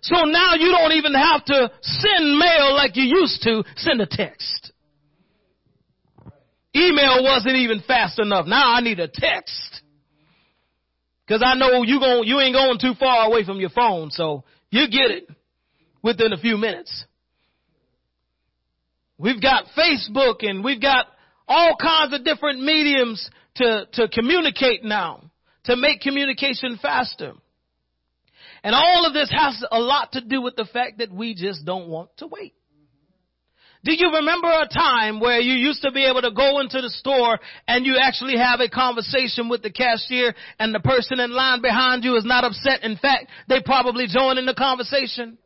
So 0.00 0.24
now 0.24 0.54
you 0.54 0.70
don't 0.70 0.92
even 0.92 1.14
have 1.14 1.44
to 1.46 1.70
send 1.82 2.38
mail 2.38 2.74
like 2.74 2.96
you 2.96 3.04
used 3.04 3.42
to, 3.42 3.64
send 3.76 4.00
a 4.00 4.06
text. 4.06 4.72
Email 6.74 7.24
wasn't 7.24 7.56
even 7.56 7.80
fast 7.86 8.18
enough. 8.18 8.46
Now 8.46 8.74
I 8.74 8.80
need 8.80 9.00
a 9.00 9.08
text. 9.08 9.82
Cause 11.28 11.42
I 11.44 11.54
know 11.54 11.82
you 11.82 12.00
going, 12.00 12.26
you 12.26 12.40
ain't 12.40 12.54
going 12.54 12.78
too 12.80 12.94
far 12.98 13.26
away 13.26 13.44
from 13.44 13.60
your 13.60 13.68
phone, 13.68 14.10
so 14.10 14.44
you 14.70 14.88
get 14.88 15.10
it 15.10 15.28
within 16.02 16.32
a 16.32 16.38
few 16.38 16.56
minutes. 16.56 17.04
We've 19.18 19.40
got 19.40 19.64
Facebook 19.76 20.36
and 20.40 20.64
we've 20.64 20.80
got 20.80 21.06
all 21.46 21.76
kinds 21.80 22.14
of 22.14 22.24
different 22.24 22.62
mediums 22.62 23.28
to, 23.56 23.86
to 23.94 24.08
communicate 24.08 24.84
now, 24.84 25.30
to 25.64 25.76
make 25.76 26.00
communication 26.00 26.78
faster. 26.80 27.32
And 28.62 28.74
all 28.74 29.06
of 29.06 29.12
this 29.12 29.30
has 29.30 29.64
a 29.70 29.78
lot 29.78 30.12
to 30.12 30.20
do 30.20 30.42
with 30.42 30.56
the 30.56 30.64
fact 30.64 30.98
that 30.98 31.12
we 31.12 31.34
just 31.34 31.64
don't 31.64 31.88
want 31.88 32.10
to 32.18 32.26
wait. 32.26 32.54
Do 33.84 33.92
you 33.94 34.12
remember 34.12 34.48
a 34.48 34.68
time 34.68 35.20
where 35.20 35.38
you 35.38 35.52
used 35.52 35.82
to 35.82 35.92
be 35.92 36.04
able 36.04 36.22
to 36.22 36.32
go 36.32 36.58
into 36.58 36.80
the 36.80 36.90
store 36.90 37.38
and 37.68 37.86
you 37.86 37.96
actually 38.02 38.36
have 38.36 38.60
a 38.60 38.68
conversation 38.68 39.48
with 39.48 39.62
the 39.62 39.70
cashier 39.70 40.34
and 40.58 40.74
the 40.74 40.80
person 40.80 41.20
in 41.20 41.30
line 41.30 41.62
behind 41.62 42.02
you 42.02 42.16
is 42.16 42.24
not 42.24 42.44
upset? 42.44 42.82
In 42.82 42.96
fact, 42.96 43.26
they 43.48 43.60
probably 43.64 44.06
join 44.08 44.36
in 44.36 44.46
the 44.46 44.54
conversation. 44.54 45.38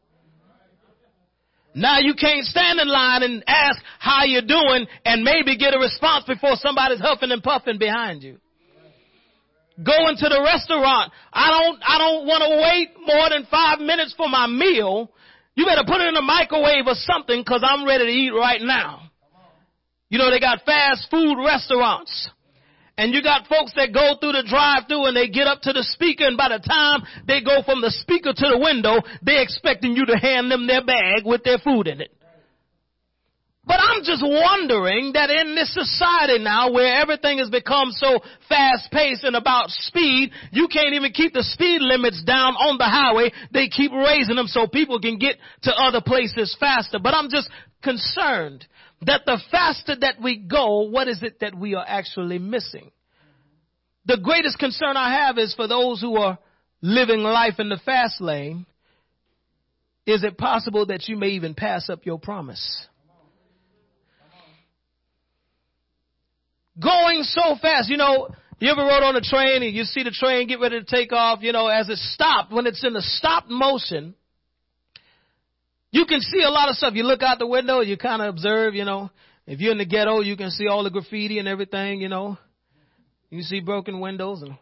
Now 1.75 1.99
you 2.01 2.15
can't 2.15 2.45
stand 2.45 2.81
in 2.81 2.89
line 2.89 3.23
and 3.23 3.45
ask 3.47 3.81
how 3.99 4.25
you're 4.25 4.43
doing 4.43 4.87
and 5.05 5.23
maybe 5.23 5.57
get 5.57 5.75
a 5.75 5.79
response 5.79 6.25
before 6.27 6.57
somebody's 6.57 7.01
huffing 7.01 7.33
and 7.33 7.43
puffing 7.43 7.79
behind 7.79 8.23
you. 8.23 8.39
Go 9.81 10.09
into 10.09 10.29
the 10.29 10.43
restaurant. 10.45 11.13
I 11.33 11.49
don't, 11.49 11.81
I 11.81 11.99
don't 11.99 12.27
want 12.27 12.43
to 12.45 12.51
wait 12.61 12.93
more 13.07 13.31
than 13.31 13.47
five 13.51 13.81
minutes 13.81 14.15
for 14.17 14.29
my 14.29 14.47
meal. 14.47 15.11
You 15.55 15.65
better 15.65 15.85
put 15.87 16.01
it 16.01 16.09
in 16.09 16.15
the 16.15 16.23
microwave 16.23 16.87
or 16.87 16.95
something 16.95 17.45
cause 17.45 17.63
I'm 17.65 17.87
ready 17.87 18.07
to 18.07 18.13
eat 18.13 18.31
right 18.31 18.61
now. 18.61 19.11
You 20.09 20.19
know, 20.19 20.31
they 20.31 20.41
got 20.41 20.65
fast 20.65 21.09
food 21.11 21.37
restaurants. 21.43 22.31
And 22.99 23.15
you 23.15 23.23
got 23.23 23.47
folks 23.47 23.73
that 23.77 23.95
go 23.95 24.17
through 24.21 24.33
the 24.33 24.45
drive 24.47 24.85
through 24.87 25.07
and 25.07 25.17
they 25.17 25.29
get 25.29 25.47
up 25.47 25.63
to 25.63 25.73
the 25.73 25.83
speaker 25.83 26.27
and 26.27 26.37
by 26.37 26.49
the 26.49 26.61
time 26.61 27.03
they 27.27 27.41
go 27.41 27.63
from 27.65 27.81
the 27.81 27.91
speaker 27.91 28.33
to 28.33 28.47
the 28.53 28.59
window, 28.59 29.01
they're 29.23 29.43
expecting 29.43 29.97
you 29.97 30.05
to 30.05 30.17
hand 30.17 30.51
them 30.51 30.67
their 30.67 30.85
bag 30.85 31.25
with 31.25 31.43
their 31.43 31.59
food 31.59 31.89
in 31.89 32.03
it. 32.03 32.13
But 33.65 33.79
I'm 33.79 34.03
just 34.03 34.23
wondering 34.25 35.13
that 35.13 35.31
in 35.31 35.55
this 35.55 35.73
society 35.73 36.43
now 36.43 36.73
where 36.73 37.01
everything 37.01 37.39
has 37.39 37.49
become 37.49 37.93
so 37.93 38.19
fast 38.49 38.91
paced 38.91 39.23
and 39.23 39.37
about 39.37 39.71
speed, 39.71 40.33
you 40.51 40.67
can't 40.67 40.95
even 40.95 41.13
keep 41.13 41.33
the 41.33 41.45
speed 41.45 41.81
limits 41.81 42.25
down 42.25 42.55
on 42.55 42.77
the 42.77 42.85
highway. 42.85 43.31
They 43.53 43.69
keep 43.69 43.93
raising 43.93 44.35
them 44.35 44.49
so 44.49 44.67
people 44.67 44.99
can 45.01 45.17
get 45.17 45.37
to 45.63 45.73
other 45.75 46.01
places 46.01 46.57
faster. 46.59 46.99
But 46.99 47.15
I'm 47.15 47.31
just 47.31 47.49
concerned 47.85 48.67
that 49.03 49.23
the 49.27 49.41
faster 49.53 49.95
that 50.01 50.17
we 50.21 50.39
go, 50.39 50.89
what 50.89 51.07
is 51.07 51.23
it 51.23 51.39
that 51.41 51.57
we 51.57 51.77
are 51.77 51.85
actually 51.87 52.41
missing? 52.41 52.91
The 54.07 54.19
greatest 54.19 54.59
concern 54.59 54.97
I 54.97 55.25
have 55.25 55.39
is 55.39 55.55
for 55.55 55.69
those 55.69 56.01
who 56.01 56.17
are 56.17 56.37
living 56.81 57.21
life 57.21 57.61
in 57.61 57.69
the 57.69 57.81
fast 57.85 58.21
lane. 58.21 58.67
Is 60.05 60.25
it 60.25 60.37
possible 60.37 60.87
that 60.87 61.07
you 61.07 61.17
may 61.17 61.29
even 61.29 61.55
pass 61.55 61.89
up 61.89 62.05
your 62.05 62.19
promise? 62.19 62.89
Going 66.81 67.23
so 67.23 67.57
fast, 67.61 67.89
you 67.91 67.97
know, 67.97 68.29
you 68.59 68.71
ever 68.71 68.83
rode 68.83 69.03
on 69.03 69.17
a 69.17 69.21
train 69.21 69.63
and 69.63 69.75
you 69.75 69.85
see 69.85 70.03
the 70.05 70.11
train 70.11 70.47
get 70.49 70.61
ready 70.61 70.81
to 70.81 70.87
take 70.87 71.13
off, 71.13 71.41
you 71.43 71.53
know, 71.53 71.67
as 71.67 71.89
it 71.89 71.99
stopped, 71.99 72.53
when 72.53 72.67
it's 72.67 72.85
in 72.85 72.93
the 72.93 73.03
stopped 73.03 73.51
motion, 73.51 74.15
you 75.91 76.07
can 76.07 76.21
see 76.21 76.43
a 76.43 76.49
lot 76.49 76.69
of 76.69 76.77
stuff. 76.77 76.95
You 76.95 77.03
look 77.03 77.23
out 77.23 77.39
the 77.39 77.47
window, 77.47 77.81
you 77.81 77.97
kind 77.99 78.23
of 78.23 78.29
observe, 78.29 78.75
you 78.75 78.85
know. 78.85 79.11
If 79.47 79.61
you're 79.61 79.73
in 79.73 79.79
the 79.79 79.85
ghetto, 79.85 80.21
you 80.21 80.37
can 80.37 80.51
see 80.51 80.69
all 80.69 80.85
the 80.85 80.91
graffiti 80.91 81.39
and 81.39 81.49
everything, 81.49 82.01
you 82.01 82.09
know. 82.09 82.39
You 83.31 83.43
see 83.43 83.61
broken 83.61 84.01
windows 84.01 84.43
and 84.43 84.57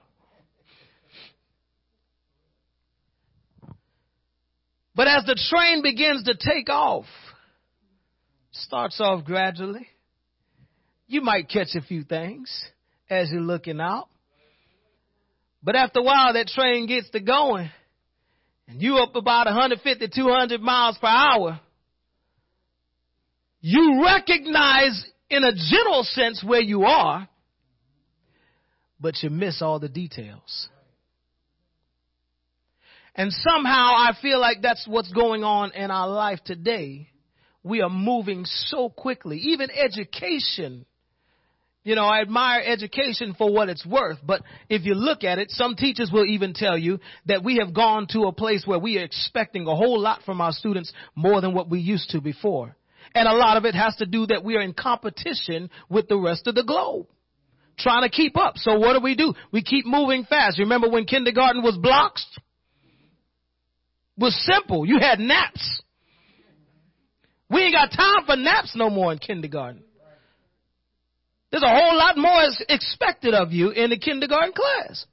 But 4.95 5.09
as 5.09 5.25
the 5.25 5.39
train 5.49 5.83
begins 5.83 6.25
to 6.25 6.35
take 6.35 6.69
off, 6.69 7.07
starts 8.51 9.01
off 9.01 9.25
gradually. 9.25 9.87
You 11.11 11.23
might 11.23 11.49
catch 11.49 11.75
a 11.75 11.81
few 11.81 12.05
things 12.05 12.49
as 13.11 13.33
you're 13.33 13.41
looking 13.41 13.81
out. 13.81 14.07
But 15.61 15.75
after 15.75 15.99
a 15.99 16.03
while, 16.05 16.35
that 16.35 16.47
train 16.47 16.87
gets 16.87 17.11
to 17.11 17.19
going 17.19 17.69
and 18.69 18.81
you 18.81 18.99
up 18.99 19.17
about 19.17 19.47
150, 19.47 20.07
200 20.07 20.61
miles 20.61 20.97
per 20.99 21.09
hour, 21.09 21.61
you 23.61 24.05
recognize 24.05 25.05
in 25.29 25.43
a 25.43 25.51
general 25.53 26.05
sense 26.05 26.45
where 26.47 26.61
you 26.61 26.85
are, 26.85 27.29
but 29.01 29.21
you 29.21 29.31
miss 29.31 29.61
all 29.61 29.81
the 29.81 29.89
details. 29.89 30.69
And 33.17 33.33
somehow 33.33 33.95
I 33.97 34.13
feel 34.23 34.39
like 34.39 34.63
that's 34.63 34.87
what's 34.87 35.13
going 35.13 35.43
on 35.43 35.73
in 35.73 35.91
our 35.91 36.09
life 36.09 36.39
today. 36.45 37.09
We 37.65 37.81
are 37.81 37.91
moving 37.91 38.45
so 38.45 38.89
quickly. 38.89 39.39
Even 39.39 39.71
education 39.73 40.87
you 41.83 41.95
know, 41.95 42.05
I 42.05 42.21
admire 42.21 42.63
education 42.65 43.35
for 43.37 43.51
what 43.53 43.71
it's 43.71 43.87
worth, 43.87 44.19
but 44.25 44.43
if 44.69 44.85
you 44.85 44.95
look 44.95 45.25
at 45.25 45.39
it, 45.39 45.51
some 45.51 45.77
teachers 45.77 46.11
will 46.13 46.27
even 46.27 46.53
tell 46.53 46.77
you 46.77 47.01
that 47.27 47.43
we 47.43 47.57
have 47.57 47.73
gone 47.73 48.07
to 48.11 48.25
a 48.25 48.33
place 48.33 48.65
where 48.67 48.79
we 48.79 48.99
are 48.99 49.05
expecting 49.05 49.67
a 49.67 49.75
whole 49.75 49.99
lot 49.99 50.23
from 50.25 50.43
our 50.43 50.53
students 50.53 50.93
more 51.15 51.41
than 51.41 51.55
what 51.55 51.71
we 51.71 51.81
used 51.81 52.11
to 52.11 52.21
before. 52.21 52.77
And 53.15 53.27
a 53.27 53.35
lot 53.35 53.57
of 53.57 53.65
it 53.65 53.75
has 53.75 53.97
to 53.97 54.07
do 54.07 54.27
that 54.27 54.45
we 54.45 54.57
are 54.57 54.61
in 54.61 54.75
competition 54.75 55.71
with 55.89 56.07
the 56.09 56.19
rest 56.19 56.47
of 56.47 56.55
the 56.55 56.65
globe. 56.65 57.07
Trying 57.79 58.03
to 58.03 58.11
keep 58.11 58.37
up. 58.37 58.59
So 58.59 58.79
what 58.79 58.93
do 58.93 59.01
we 59.01 59.15
do? 59.15 59.33
We 59.51 59.63
keep 59.63 59.87
moving 59.87 60.25
fast. 60.25 60.59
Remember 60.59 60.91
when 60.91 61.07
kindergarten 61.07 61.63
was 61.63 61.79
blocks? 61.79 62.27
It 64.19 64.23
was 64.23 64.39
simple. 64.45 64.87
You 64.87 64.99
had 65.01 65.19
naps. 65.19 65.81
We 67.49 67.63
ain't 67.63 67.75
got 67.75 67.91
time 67.91 68.27
for 68.27 68.37
naps 68.37 68.77
no 68.77 68.91
more 68.91 69.13
in 69.13 69.19
kindergarten. 69.19 69.83
There's 71.51 71.63
a 71.63 71.69
whole 71.69 71.97
lot 71.97 72.17
more 72.17 72.43
expected 72.69 73.35
of 73.35 73.53
you 73.53 73.71
in 73.71 73.91
the 73.91 73.99
kindergarten 73.99 74.53
class. 74.53 75.05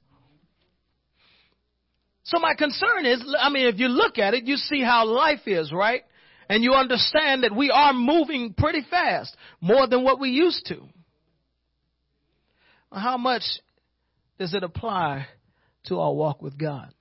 So 2.22 2.38
my 2.38 2.54
concern 2.54 3.06
is, 3.06 3.24
I 3.40 3.48
mean, 3.48 3.66
if 3.66 3.80
you 3.80 3.88
look 3.88 4.18
at 4.18 4.34
it, 4.34 4.44
you 4.44 4.56
see 4.56 4.82
how 4.82 5.06
life 5.06 5.40
is, 5.46 5.72
right? 5.72 6.02
And 6.48 6.62
you 6.62 6.74
understand 6.74 7.42
that 7.42 7.54
we 7.54 7.70
are 7.70 7.92
moving 7.92 8.54
pretty 8.56 8.82
fast, 8.88 9.34
more 9.60 9.86
than 9.86 10.04
what 10.04 10.20
we 10.20 10.30
used 10.30 10.66
to. 10.66 10.82
How 12.92 13.16
much 13.16 13.42
does 14.38 14.54
it 14.54 14.62
apply 14.62 15.26
to 15.86 15.98
our 16.00 16.12
walk 16.12 16.40
with 16.40 16.56
God? 16.56 16.92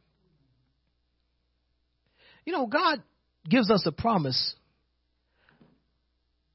You 2.46 2.54
know, 2.54 2.66
God 2.66 3.04
gives 3.48 3.70
us 3.70 3.84
a 3.86 3.92
promise, 3.92 4.56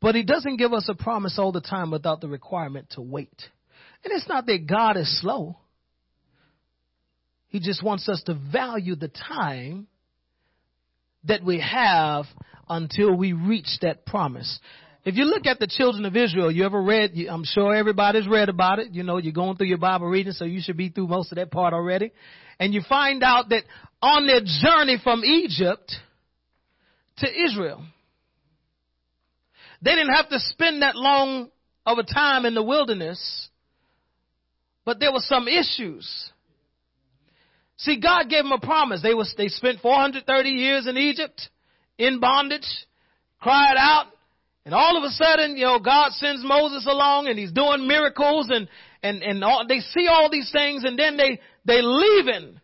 but 0.03 0.15
He 0.15 0.25
doesn't 0.25 0.57
give 0.57 0.73
us 0.73 0.89
a 0.89 0.95
promise 0.95 1.39
all 1.39 1.53
the 1.53 1.61
time 1.61 1.91
without 1.91 2.21
the 2.21 2.29
requirement 2.29 2.91
to 2.91 3.01
wait. 3.01 3.43
And 4.05 4.13
it's 4.13 4.29
not 4.29 4.47
that 4.47 4.67
God 4.67 4.97
is 4.97 5.21
slow. 5.21 5.57
He 7.49 7.61
just 7.61 7.83
wants 7.83 8.09
us 8.09 8.23
to 8.27 8.35
value 8.35 8.97
the 8.97 9.09
time 9.09 9.87
that 11.25 11.45
we 11.45 11.61
have 11.61 12.25
until 12.69 13.15
we 13.17 13.33
reach 13.33 13.79
that 13.83 14.05
promise. 14.05 14.59
If 15.05 15.17
you 15.17 15.25
look 15.25 15.47
at 15.47 15.59
the 15.59 15.67
children 15.67 16.05
of 16.05 16.17
Israel, 16.17 16.51
you 16.51 16.65
ever 16.65 16.81
read, 16.81 17.13
I'm 17.29 17.45
sure 17.45 17.75
everybody's 17.75 18.27
read 18.29 18.49
about 18.49 18.79
it. 18.79 18.93
You 18.93 19.03
know, 19.03 19.19
you're 19.19 19.33
going 19.33 19.57
through 19.57 19.67
your 19.67 19.79
Bible 19.79 20.07
reading, 20.07 20.33
so 20.33 20.45
you 20.45 20.61
should 20.63 20.77
be 20.77 20.89
through 20.89 21.09
most 21.09 21.33
of 21.33 21.37
that 21.37 21.51
part 21.51 21.75
already. 21.75 22.13
And 22.59 22.73
you 22.73 22.83
find 22.89 23.23
out 23.23 23.49
that 23.51 23.65
on 24.01 24.27
their 24.27 24.41
journey 24.41 24.99
from 25.03 25.25
Egypt 25.25 25.93
to 27.19 27.27
Israel, 27.27 27.85
they 29.83 29.95
didn't 29.95 30.15
have 30.15 30.29
to 30.31 30.39
spend 30.39 30.83
that 30.83 30.97
long 30.97 31.51
of 31.85 31.99
a 31.99 32.05
time 32.05 32.47
in 32.47 32.55
the 32.55 32.63
wilderness, 32.63 33.49
but 34.85 35.01
there 35.01 35.13
were 35.13 35.21
some 35.21 35.49
issues 35.49 36.33
See, 37.83 37.99
God 37.99 38.29
gave 38.29 38.45
them 38.45 38.53
a 38.53 38.61
promise. 38.61 39.03
They 39.03 39.13
was, 39.13 39.35
they 39.37 39.49
spent 39.49 39.81
430 39.81 40.51
years 40.51 40.87
in 40.87 40.97
Egypt, 40.97 41.49
in 41.99 42.21
bondage, 42.21 42.69
cried 43.41 43.75
out, 43.77 44.07
and 44.65 44.73
all 44.73 44.97
of 44.97 45.03
a 45.03 45.11
sudden, 45.11 45.57
you 45.57 45.65
know, 45.65 45.81
God 45.81 46.13
sends 46.13 46.45
Moses 46.45 46.87
along 46.89 47.27
and 47.27 47.37
he's 47.37 47.51
doing 47.51 47.89
miracles 47.89 48.49
and, 48.51 48.69
and, 49.03 49.25
and 49.25 49.43
all, 49.43 49.67
they 49.69 49.81
see 49.81 50.07
all 50.07 50.31
these 50.31 50.53
things 50.53 50.85
and 50.85 50.97
then 50.97 51.17
they, 51.17 51.41
they 51.65 51.83
leaving. 51.83 52.61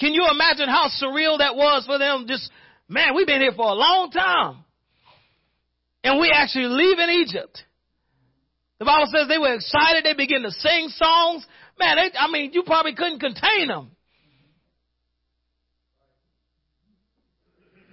Can 0.00 0.14
you 0.14 0.26
imagine 0.30 0.70
how 0.70 0.88
surreal 1.02 1.38
that 1.38 1.54
was 1.54 1.84
for 1.84 1.98
them? 1.98 2.24
Just, 2.26 2.50
man, 2.88 3.14
we've 3.14 3.26
been 3.26 3.42
here 3.42 3.52
for 3.54 3.66
a 3.68 3.74
long 3.74 4.10
time. 4.10 4.64
And 6.04 6.20
we 6.20 6.30
actually 6.34 6.66
leave 6.66 6.98
in 6.98 7.10
Egypt. 7.10 7.62
The 8.78 8.84
Bible 8.84 9.06
says 9.12 9.26
they 9.28 9.38
were 9.38 9.54
excited. 9.54 10.04
They 10.04 10.14
began 10.14 10.42
to 10.42 10.50
sing 10.50 10.88
songs. 10.88 11.46
Man, 11.78 11.96
they, 11.96 12.18
I 12.18 12.30
mean, 12.30 12.52
you 12.52 12.62
probably 12.64 12.94
couldn't 12.94 13.20
contain 13.20 13.68
them. 13.68 13.90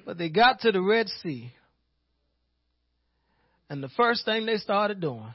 But 0.06 0.20
they 0.20 0.30
got 0.30 0.60
to 0.62 0.72
the 0.72 0.82
Red 0.82 1.08
Sea. 1.24 1.52
And 3.70 3.82
the 3.82 3.90
first 3.90 4.26
thing 4.26 4.46
they 4.46 4.58
started 4.58 5.02
doing, 5.02 5.34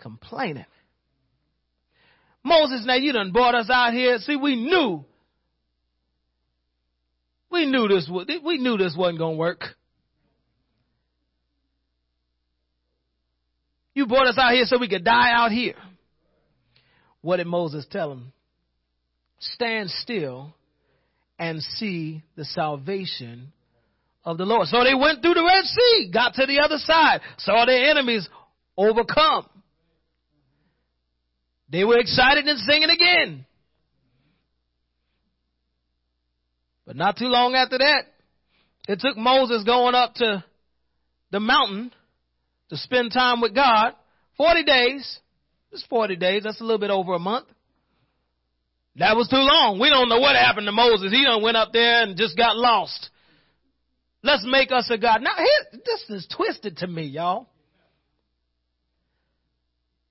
complaining. 0.00 0.64
Moses, 2.42 2.84
now 2.86 2.94
you 2.94 3.12
done 3.12 3.32
brought 3.32 3.54
us 3.54 3.68
out 3.68 3.92
here. 3.92 4.16
See, 4.18 4.36
we 4.36 4.56
knew. 4.56 5.04
We 7.50 7.66
knew 7.66 7.88
this 7.88 8.08
we 8.10 8.58
knew 8.58 8.78
this 8.78 8.94
wasn't 8.96 9.18
gonna 9.18 9.36
work. 9.36 9.64
You 13.96 14.06
brought 14.06 14.26
us 14.26 14.36
out 14.36 14.52
here 14.52 14.66
so 14.66 14.78
we 14.78 14.90
could 14.90 15.04
die 15.04 15.32
out 15.32 15.50
here. 15.52 15.72
What 17.22 17.38
did 17.38 17.46
Moses 17.46 17.86
tell 17.90 18.10
them? 18.10 18.30
Stand 19.38 19.88
still 19.88 20.54
and 21.38 21.62
see 21.62 22.22
the 22.36 22.44
salvation 22.44 23.54
of 24.22 24.36
the 24.36 24.44
Lord. 24.44 24.68
So 24.68 24.84
they 24.84 24.94
went 24.94 25.22
through 25.22 25.32
the 25.32 25.42
Red 25.42 25.64
Sea, 25.64 26.10
got 26.12 26.34
to 26.34 26.44
the 26.44 26.60
other 26.60 26.76
side, 26.76 27.22
saw 27.38 27.64
their 27.64 27.88
enemies 27.88 28.28
overcome. 28.76 29.48
They 31.72 31.82
were 31.82 31.98
excited 31.98 32.46
and 32.46 32.58
singing 32.58 32.90
again. 32.90 33.46
But 36.86 36.96
not 36.96 37.16
too 37.16 37.28
long 37.28 37.54
after 37.54 37.78
that, 37.78 38.02
it 38.88 39.00
took 39.00 39.16
Moses 39.16 39.64
going 39.64 39.94
up 39.94 40.16
to 40.16 40.44
the 41.30 41.40
mountain 41.40 41.92
to 42.70 42.76
spend 42.76 43.12
time 43.12 43.40
with 43.40 43.54
God. 43.54 43.94
40 44.36 44.64
days. 44.64 45.20
It's 45.72 45.84
40 45.86 46.16
days. 46.16 46.42
That's 46.44 46.60
a 46.60 46.64
little 46.64 46.78
bit 46.78 46.90
over 46.90 47.14
a 47.14 47.18
month. 47.18 47.46
That 48.96 49.16
was 49.16 49.28
too 49.28 49.36
long. 49.36 49.78
We 49.78 49.90
don't 49.90 50.08
know 50.08 50.20
what 50.20 50.36
happened 50.36 50.66
to 50.66 50.72
Moses. 50.72 51.12
He 51.12 51.22
done 51.24 51.42
went 51.42 51.56
up 51.56 51.72
there 51.72 52.02
and 52.02 52.16
just 52.16 52.36
got 52.36 52.56
lost. 52.56 53.10
Let's 54.22 54.44
make 54.46 54.72
us 54.72 54.90
a 54.90 54.96
God. 54.96 55.20
Now, 55.22 55.36
here, 55.36 55.80
this 55.84 56.04
is 56.08 56.26
twisted 56.34 56.78
to 56.78 56.86
me, 56.86 57.04
y'all. 57.04 57.48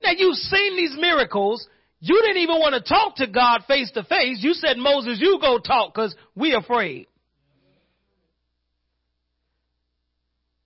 Now, 0.04 0.12
you've 0.16 0.38
seen 0.38 0.78
these 0.78 0.96
miracles. 1.00 1.68
You 2.00 2.22
didn't 2.22 2.44
even 2.44 2.60
want 2.60 2.76
to 2.76 2.88
talk 2.88 3.16
to 3.16 3.28
God 3.28 3.62
face 3.68 3.92
to 3.94 4.04
face. 4.04 4.38
You 4.42 4.54
said, 4.54 4.78
Moses, 4.78 5.18
you 5.20 5.40
go 5.42 5.58
talk 5.58 5.94
because 5.94 6.16
we 6.36 6.54
afraid. 6.54 7.08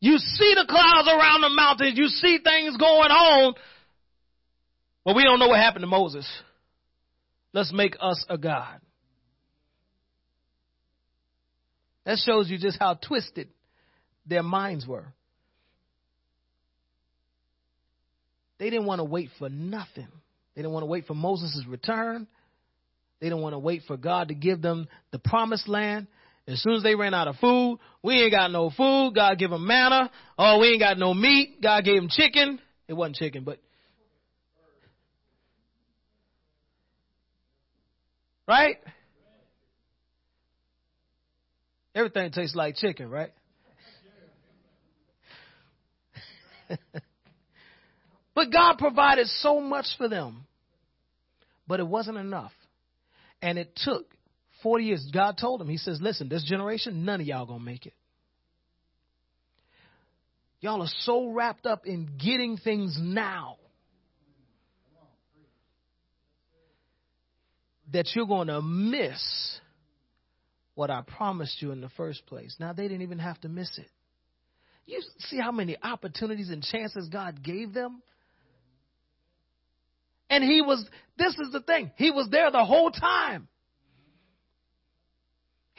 You 0.01 0.17
see 0.17 0.55
the 0.55 0.65
clouds 0.67 1.07
around 1.07 1.41
the 1.41 1.49
mountains. 1.49 1.97
You 1.97 2.07
see 2.07 2.39
things 2.43 2.77
going 2.77 3.11
on. 3.11 3.53
But 5.03 5.15
we 5.15 5.23
don't 5.23 5.39
know 5.39 5.47
what 5.47 5.59
happened 5.59 5.83
to 5.83 5.87
Moses. 5.87 6.27
Let's 7.53 7.73
make 7.73 7.95
us 7.99 8.23
a 8.29 8.37
God. 8.37 8.79
That 12.05 12.17
shows 12.17 12.49
you 12.49 12.57
just 12.57 12.79
how 12.79 12.93
twisted 12.95 13.49
their 14.25 14.43
minds 14.43 14.87
were. 14.87 15.05
They 18.57 18.69
didn't 18.69 18.85
want 18.85 18.99
to 18.99 19.05
wait 19.05 19.29
for 19.37 19.49
nothing. 19.49 20.07
They 20.55 20.61
didn't 20.61 20.73
want 20.73 20.83
to 20.83 20.87
wait 20.87 21.05
for 21.05 21.13
Moses' 21.13 21.63
return. 21.67 22.27
They 23.19 23.27
didn't 23.27 23.41
want 23.41 23.53
to 23.53 23.59
wait 23.59 23.83
for 23.87 23.97
God 23.97 24.29
to 24.29 24.33
give 24.33 24.61
them 24.61 24.87
the 25.11 25.19
promised 25.19 25.67
land. 25.67 26.07
As 26.49 26.61
soon 26.63 26.73
as 26.73 26.83
they 26.83 26.95
ran 26.95 27.13
out 27.13 27.27
of 27.27 27.35
food, 27.35 27.77
we 28.01 28.15
ain't 28.23 28.31
got 28.31 28.51
no 28.51 28.71
food. 28.71 29.11
God 29.13 29.37
give 29.37 29.51
them 29.51 29.67
manna. 29.67 30.09
Oh, 30.37 30.57
we 30.59 30.69
ain't 30.69 30.79
got 30.79 30.97
no 30.97 31.13
meat. 31.13 31.61
God 31.61 31.83
gave 31.83 32.01
them 32.01 32.09
chicken. 32.09 32.59
It 32.87 32.93
wasn't 32.93 33.17
chicken, 33.17 33.43
but 33.43 33.59
Right? 38.49 38.77
Everything 41.93 42.31
tastes 42.31 42.55
like 42.55 42.77
chicken, 42.77 43.11
right? 43.11 43.31
but 48.33 48.51
God 48.51 48.79
provided 48.79 49.27
so 49.27 49.59
much 49.59 49.85
for 49.99 50.09
them. 50.09 50.47
But 51.67 51.79
it 51.79 51.85
wasn't 51.85 52.17
enough. 52.17 52.53
And 53.39 53.59
it 53.59 53.75
took 53.75 54.07
40 54.63 54.83
years. 54.83 55.09
God 55.13 55.37
told 55.37 55.61
him, 55.61 55.67
He 55.67 55.77
says, 55.77 55.99
listen, 56.01 56.29
this 56.29 56.43
generation, 56.43 57.05
none 57.05 57.21
of 57.21 57.27
y'all 57.27 57.45
gonna 57.45 57.63
make 57.63 57.85
it. 57.85 57.93
Y'all 60.61 60.81
are 60.81 60.91
so 60.99 61.29
wrapped 61.29 61.65
up 61.65 61.85
in 61.85 62.17
getting 62.17 62.57
things 62.57 62.97
now 62.99 63.57
that 67.91 68.09
you're 68.13 68.45
to 68.45 68.61
miss 68.61 69.59
what 70.75 70.89
I 70.89 71.01
promised 71.01 71.61
you 71.61 71.71
in 71.71 71.81
the 71.81 71.89
first 71.89 72.25
place. 72.25 72.55
Now, 72.59 72.73
they 72.73 72.83
didn't 72.83 73.01
even 73.01 73.19
have 73.19 73.39
to 73.41 73.49
miss 73.49 73.69
it. 73.77 73.89
You 74.85 75.01
see 75.19 75.37
how 75.37 75.51
many 75.51 75.77
opportunities 75.81 76.49
and 76.49 76.63
chances 76.63 77.09
God 77.09 77.43
gave 77.43 77.73
them? 77.73 78.01
And 80.29 80.43
He 80.43 80.61
was, 80.61 80.87
this 81.17 81.33
is 81.37 81.51
the 81.51 81.61
thing, 81.61 81.91
He 81.95 82.11
was 82.11 82.27
there 82.31 82.51
the 82.51 82.65
whole 82.65 82.91
time. 82.91 83.47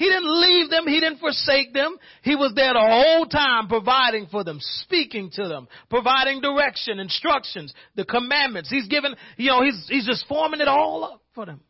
He 0.00 0.06
didn't 0.06 0.40
leave 0.40 0.70
them. 0.70 0.88
He 0.88 0.98
didn't 0.98 1.18
forsake 1.18 1.74
them. 1.74 1.96
He 2.22 2.34
was 2.34 2.54
there 2.56 2.72
the 2.72 2.80
whole 2.80 3.26
time 3.26 3.68
providing 3.68 4.28
for 4.30 4.42
them, 4.42 4.58
speaking 4.60 5.30
to 5.34 5.46
them, 5.46 5.68
providing 5.90 6.40
direction, 6.40 6.98
instructions, 6.98 7.72
the 7.94 8.06
commandments. 8.06 8.70
He's 8.70 8.88
given, 8.88 9.14
you 9.36 9.50
know, 9.50 9.62
he's, 9.62 9.86
he's 9.88 10.06
just 10.06 10.26
forming 10.26 10.60
it 10.60 10.68
all 10.68 11.04
up 11.04 11.22
for 11.34 11.44
them 11.44 11.60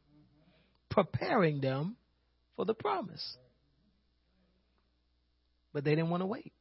preparing 0.91 1.61
them 1.61 1.97
for 2.57 2.65
the 2.65 2.75
promise. 2.75 3.37
But 5.73 5.85
they 5.85 5.91
didn't 5.91 6.11
want 6.11 6.23
to 6.23 6.27
wait. 6.27 6.53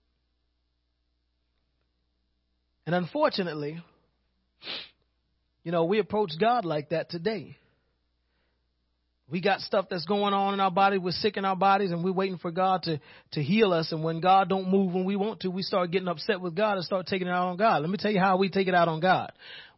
And 2.86 2.96
unfortunately, 2.96 3.82
you 5.64 5.72
know, 5.72 5.86
we 5.86 6.00
approach 6.00 6.32
God 6.40 6.64
like 6.64 6.90
that 6.90 7.10
today. 7.10 7.58
We 9.32 9.42
got 9.42 9.60
stuff 9.62 9.86
that's 9.90 10.06
going 10.06 10.34
on 10.34 10.56
in 10.56 10.60
our 10.60 10.72
body. 10.72 10.98
We're 10.98 11.12
sick 11.12 11.38
in 11.38 11.46
our 11.46 11.56
bodies 11.56 11.92
and 11.92 12.04
we're 12.04 12.12
waiting 12.14 12.40
for 12.40 12.50
God 12.50 12.84
to, 12.84 13.00
to 13.34 13.44
heal 13.44 13.74
us. 13.74 13.92
And 13.92 14.04
when 14.04 14.22
God 14.22 14.50
don't 14.50 14.70
move 14.70 14.94
when 14.94 15.06
we 15.06 15.16
want 15.16 15.42
to, 15.42 15.52
we 15.52 15.62
start 15.62 15.92
getting 15.92 16.08
upset 16.08 16.42
with 16.42 16.56
God 16.56 16.78
and 16.78 16.86
start 16.86 17.06
taking 17.06 17.28
it 17.28 17.32
out 17.32 17.50
on 17.50 17.58
God. 17.58 17.82
Let 17.82 17.92
me 17.92 17.98
tell 17.98 18.12
you 18.12 18.20
how 18.20 18.38
we 18.38 18.50
take 18.50 18.68
it 18.68 18.74
out 18.74 18.88
on 18.88 19.00
God. 19.00 19.32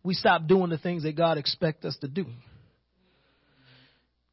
We 0.03 0.13
stop 0.13 0.47
doing 0.47 0.69
the 0.69 0.77
things 0.77 1.03
that 1.03 1.17
God 1.17 1.37
expects 1.37 1.85
us 1.85 1.97
to 2.01 2.07
do. 2.07 2.25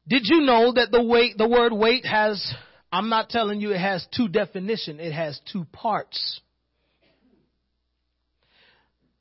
Did 0.07 0.23
you 0.25 0.41
know 0.41 0.73
that 0.73 0.89
the 0.91 1.03
wait, 1.03 1.37
the 1.37 1.47
word 1.47 1.73
wait 1.73 2.05
has, 2.05 2.53
I'm 2.91 3.09
not 3.09 3.29
telling 3.29 3.59
you 3.59 3.71
it 3.71 3.79
has 3.79 4.07
two 4.15 4.27
definition. 4.29 4.99
It 4.99 5.11
has 5.13 5.39
two 5.51 5.65
parts. 5.65 6.39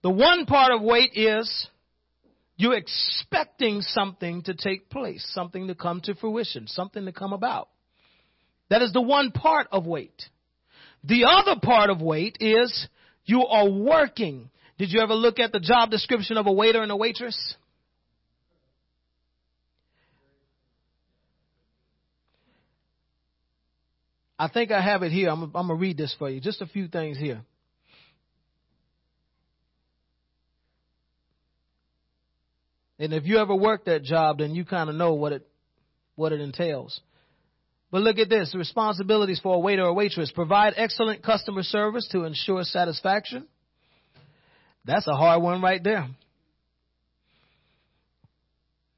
The 0.02 0.10
one 0.10 0.46
part 0.46 0.72
of 0.72 0.80
wait 0.80 1.10
is 1.14 1.68
you're 2.58 2.76
expecting 2.76 3.80
something 3.82 4.42
to 4.42 4.52
take 4.52 4.90
place, 4.90 5.24
something 5.32 5.68
to 5.68 5.76
come 5.76 6.00
to 6.02 6.14
fruition, 6.16 6.66
something 6.66 7.06
to 7.06 7.12
come 7.12 7.32
about. 7.32 7.68
That 8.68 8.82
is 8.82 8.92
the 8.92 9.00
one 9.00 9.30
part 9.30 9.68
of 9.70 9.86
wait. 9.86 10.24
The 11.04 11.24
other 11.24 11.60
part 11.62 11.88
of 11.88 12.02
wait 12.02 12.36
is 12.40 12.88
you 13.24 13.46
are 13.46 13.70
working. 13.70 14.50
Did 14.76 14.92
you 14.92 15.00
ever 15.00 15.14
look 15.14 15.38
at 15.38 15.52
the 15.52 15.60
job 15.60 15.90
description 15.90 16.36
of 16.36 16.48
a 16.48 16.52
waiter 16.52 16.82
and 16.82 16.90
a 16.90 16.96
waitress? 16.96 17.54
I 24.36 24.48
think 24.48 24.72
I 24.72 24.80
have 24.80 25.04
it 25.04 25.12
here. 25.12 25.30
I'm, 25.30 25.44
I'm 25.44 25.52
going 25.52 25.68
to 25.68 25.74
read 25.74 25.96
this 25.96 26.14
for 26.18 26.28
you. 26.28 26.40
Just 26.40 26.60
a 26.60 26.66
few 26.66 26.88
things 26.88 27.18
here. 27.18 27.40
And 32.98 33.12
if 33.12 33.26
you 33.26 33.38
ever 33.38 33.54
worked 33.54 33.86
that 33.86 34.02
job, 34.02 34.38
then 34.38 34.54
you 34.54 34.64
kind 34.64 34.90
of 34.90 34.96
know 34.96 35.14
what 35.14 35.32
it 35.32 35.46
what 36.16 36.32
it 36.32 36.40
entails. 36.40 37.00
But 37.90 38.02
look 38.02 38.18
at 38.18 38.28
this: 38.28 38.54
responsibilities 38.54 39.40
for 39.40 39.54
a 39.54 39.58
waiter 39.58 39.84
or 39.84 39.94
waitress 39.94 40.30
provide 40.30 40.74
excellent 40.76 41.22
customer 41.22 41.62
service 41.62 42.08
to 42.12 42.24
ensure 42.24 42.64
satisfaction. 42.64 43.46
That's 44.84 45.06
a 45.06 45.14
hard 45.14 45.42
one 45.42 45.62
right 45.62 45.82
there. 45.82 46.08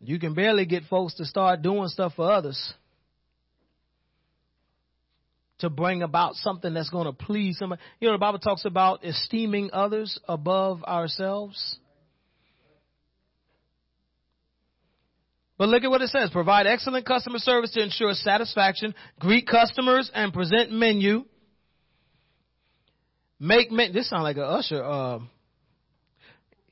You 0.00 0.18
can 0.18 0.34
barely 0.34 0.64
get 0.64 0.84
folks 0.84 1.14
to 1.16 1.24
start 1.26 1.60
doing 1.60 1.88
stuff 1.88 2.14
for 2.16 2.30
others 2.30 2.72
to 5.60 5.68
bring 5.68 6.02
about 6.02 6.34
something 6.36 6.72
that's 6.74 6.90
going 6.90 7.06
to 7.06 7.12
please 7.12 7.58
somebody. 7.58 7.80
You 8.00 8.08
know, 8.08 8.14
the 8.14 8.18
Bible 8.18 8.38
talks 8.38 8.64
about 8.64 9.04
esteeming 9.04 9.70
others 9.72 10.18
above 10.26 10.82
ourselves. 10.84 11.76
But 15.60 15.68
look 15.68 15.84
at 15.84 15.90
what 15.90 16.00
it 16.00 16.08
says. 16.08 16.30
Provide 16.30 16.66
excellent 16.66 17.04
customer 17.04 17.36
service 17.38 17.70
to 17.72 17.82
ensure 17.82 18.14
satisfaction. 18.14 18.94
Greet 19.18 19.46
customers 19.46 20.10
and 20.14 20.32
present 20.32 20.72
menu. 20.72 21.26
Make 23.38 23.70
men- 23.70 23.92
this 23.92 24.08
sounds 24.08 24.22
like 24.22 24.38
a 24.38 24.42
usher. 24.42 24.82
Uh, 24.82 25.18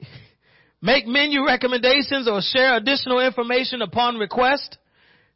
make 0.80 1.06
menu 1.06 1.44
recommendations 1.44 2.26
or 2.26 2.40
share 2.40 2.78
additional 2.78 3.20
information 3.20 3.82
upon 3.82 4.16
request. 4.16 4.78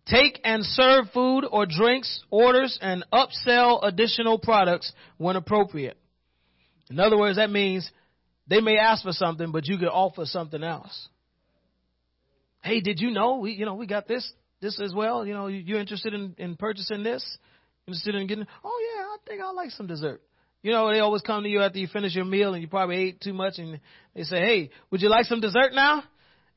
Take 0.06 0.40
and 0.44 0.64
serve 0.64 1.10
food 1.12 1.44
or 1.44 1.66
drinks 1.66 2.22
orders 2.30 2.78
and 2.80 3.04
upsell 3.12 3.80
additional 3.86 4.38
products 4.38 4.90
when 5.18 5.36
appropriate. 5.36 5.98
In 6.88 6.98
other 6.98 7.18
words, 7.18 7.36
that 7.36 7.50
means 7.50 7.90
they 8.46 8.62
may 8.62 8.78
ask 8.78 9.02
for 9.02 9.12
something, 9.12 9.52
but 9.52 9.66
you 9.66 9.76
can 9.76 9.88
offer 9.88 10.24
something 10.24 10.64
else. 10.64 11.10
Hey, 12.62 12.80
did 12.80 13.00
you 13.00 13.10
know 13.10 13.38
we, 13.38 13.52
you 13.52 13.66
know, 13.66 13.74
we 13.74 13.86
got 13.86 14.06
this, 14.06 14.30
this 14.60 14.80
as 14.80 14.94
well? 14.94 15.26
You 15.26 15.34
know, 15.34 15.48
you, 15.48 15.76
are 15.76 15.80
interested 15.80 16.14
in, 16.14 16.34
in 16.38 16.56
purchasing 16.56 17.02
this? 17.02 17.24
Interested 17.86 18.14
in 18.14 18.26
getting, 18.28 18.46
oh 18.64 18.80
yeah, 18.94 19.02
I 19.02 19.16
think 19.26 19.42
I 19.42 19.50
like 19.50 19.70
some 19.70 19.88
dessert. 19.88 20.22
You 20.62 20.70
know, 20.70 20.92
they 20.92 21.00
always 21.00 21.22
come 21.22 21.42
to 21.42 21.48
you 21.48 21.60
after 21.60 21.78
you 21.78 21.88
finish 21.88 22.14
your 22.14 22.24
meal 22.24 22.54
and 22.54 22.62
you 22.62 22.68
probably 22.68 22.96
ate 22.96 23.20
too 23.20 23.32
much 23.32 23.54
and 23.58 23.80
they 24.14 24.22
say, 24.22 24.38
hey, 24.38 24.70
would 24.90 25.02
you 25.02 25.08
like 25.08 25.26
some 25.26 25.40
dessert 25.40 25.72
now? 25.74 26.04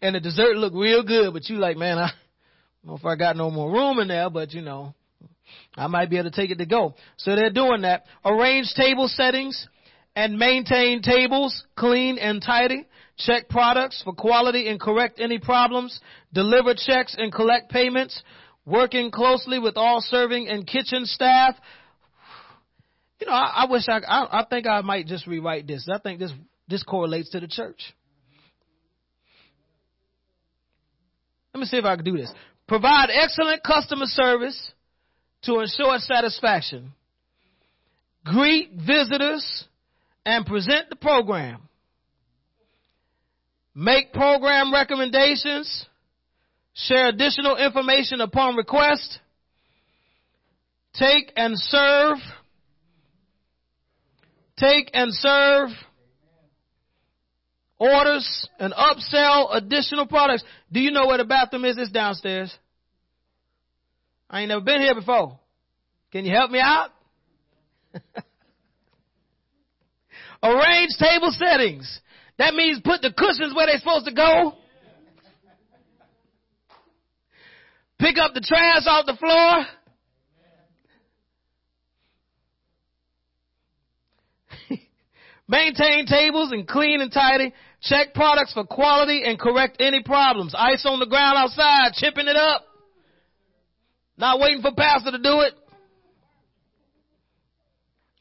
And 0.01 0.13
the 0.13 0.19
dessert 0.19 0.55
look 0.57 0.73
real 0.75 1.01
good, 1.01 1.33
but 1.33 1.49
you 1.49 1.57
like, 1.57 1.77
man, 1.77 1.97
I 1.97 2.11
don't 2.83 2.91
know 2.91 2.97
if 2.97 3.05
I 3.05 3.15
got 3.15 3.35
no 3.35 3.49
more 3.49 3.71
room 3.71 3.97
in 3.97 4.07
there, 4.07 4.29
but 4.29 4.53
you 4.53 4.61
know, 4.61 4.93
I 5.75 5.87
might 5.87 6.11
be 6.11 6.17
able 6.17 6.29
to 6.29 6.35
take 6.35 6.51
it 6.51 6.59
to 6.59 6.67
go. 6.67 6.93
So 7.17 7.35
they're 7.35 7.49
doing 7.49 7.81
that. 7.81 8.05
Arrange 8.23 8.71
table 8.75 9.07
settings 9.07 9.67
and 10.15 10.37
maintain 10.37 11.01
tables 11.01 11.63
clean 11.75 12.19
and 12.19 12.43
tidy 12.43 12.85
check 13.17 13.49
products 13.49 14.01
for 14.03 14.13
quality 14.13 14.67
and 14.67 14.79
correct 14.79 15.19
any 15.19 15.39
problems, 15.39 15.99
deliver 16.33 16.73
checks 16.75 17.15
and 17.17 17.31
collect 17.31 17.71
payments, 17.71 18.21
working 18.65 19.11
closely 19.11 19.59
with 19.59 19.77
all 19.77 20.01
serving 20.01 20.47
and 20.47 20.67
kitchen 20.67 21.05
staff. 21.05 21.55
You 23.19 23.27
know, 23.27 23.33
I, 23.33 23.63
I 23.63 23.71
wish 23.71 23.83
I, 23.87 23.99
I, 23.99 24.41
I 24.41 24.45
think 24.49 24.67
I 24.67 24.81
might 24.81 25.07
just 25.07 25.27
rewrite 25.27 25.67
this. 25.67 25.87
I 25.91 25.99
think 25.99 26.19
this, 26.19 26.31
this 26.67 26.83
correlates 26.83 27.29
to 27.31 27.39
the 27.39 27.47
church. 27.47 27.81
Let 31.53 31.61
me 31.61 31.65
see 31.67 31.77
if 31.77 31.85
I 31.85 31.95
can 31.95 32.03
do 32.03 32.17
this. 32.17 32.31
Provide 32.67 33.09
excellent 33.13 33.63
customer 33.63 34.07
service 34.07 34.73
to 35.43 35.59
ensure 35.59 35.97
satisfaction. 35.99 36.91
Greet 38.25 38.71
visitors 38.73 39.65
and 40.25 40.45
present 40.45 40.89
the 40.89 40.95
program 40.95 41.64
make 43.75 44.13
program 44.13 44.73
recommendations, 44.73 45.85
share 46.73 47.09
additional 47.09 47.57
information 47.57 48.21
upon 48.21 48.55
request, 48.55 49.19
take 50.93 51.31
and 51.35 51.53
serve, 51.57 52.17
take 54.57 54.89
and 54.93 55.09
serve 55.11 55.69
orders 57.77 58.47
and 58.59 58.73
upsell 58.73 59.55
additional 59.55 60.07
products. 60.07 60.43
Do 60.71 60.79
you 60.79 60.91
know 60.91 61.07
where 61.07 61.17
the 61.17 61.25
bathroom 61.25 61.65
is? 61.65 61.77
It's 61.77 61.91
downstairs. 61.91 62.57
I 64.29 64.41
ain't 64.41 64.49
never 64.49 64.61
been 64.61 64.81
here 64.81 64.95
before. 64.95 65.37
Can 66.11 66.25
you 66.25 66.33
help 66.33 66.49
me 66.49 66.59
out? 66.59 66.89
Arrange 70.43 70.91
table 70.97 71.31
settings. 71.31 71.99
That 72.37 72.53
means 72.53 72.81
put 72.83 73.01
the 73.01 73.13
cushions 73.15 73.55
where 73.55 73.67
they're 73.67 73.79
supposed 73.79 74.05
to 74.05 74.13
go. 74.13 74.53
Pick 77.97 78.17
up 78.17 78.33
the 78.33 78.41
trash 78.41 78.83
off 78.87 79.05
the 79.05 79.15
floor. 79.15 79.65
Maintain 85.47 86.05
tables 86.05 86.51
and 86.51 86.67
clean 86.67 86.99
and 86.99 87.11
tidy. 87.11 87.53
Check 87.81 88.13
products 88.13 88.51
for 88.53 88.65
quality 88.65 89.23
and 89.25 89.39
correct 89.39 89.77
any 89.79 90.03
problems. 90.03 90.53
Ice 90.57 90.85
on 90.85 90.99
the 90.99 91.05
ground 91.05 91.37
outside, 91.37 91.93
chipping 91.93 92.27
it 92.27 92.35
up. 92.35 92.65
Not 94.17 94.39
waiting 94.39 94.61
for 94.61 94.71
pastor 94.75 95.11
to 95.11 95.19
do 95.19 95.41
it. 95.41 95.53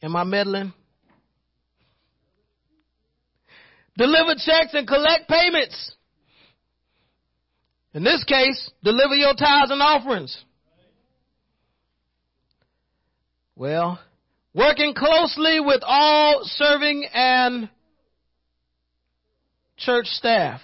Am 0.01 0.15
I 0.15 0.23
meddling? 0.23 0.71
Deliver 3.97 4.35
checks 4.35 4.73
and 4.73 4.87
collect 4.87 5.29
payments. 5.29 5.93
In 7.93 8.03
this 8.03 8.23
case, 8.25 8.71
deliver 8.83 9.15
your 9.15 9.33
tithes 9.33 9.71
and 9.71 9.81
offerings. 9.81 10.43
Well, 13.55 13.99
working 14.53 14.93
closely 14.93 15.61
with 15.61 15.81
all 15.85 16.41
serving 16.43 17.07
and 17.13 17.69
church 19.77 20.07
staff. 20.07 20.59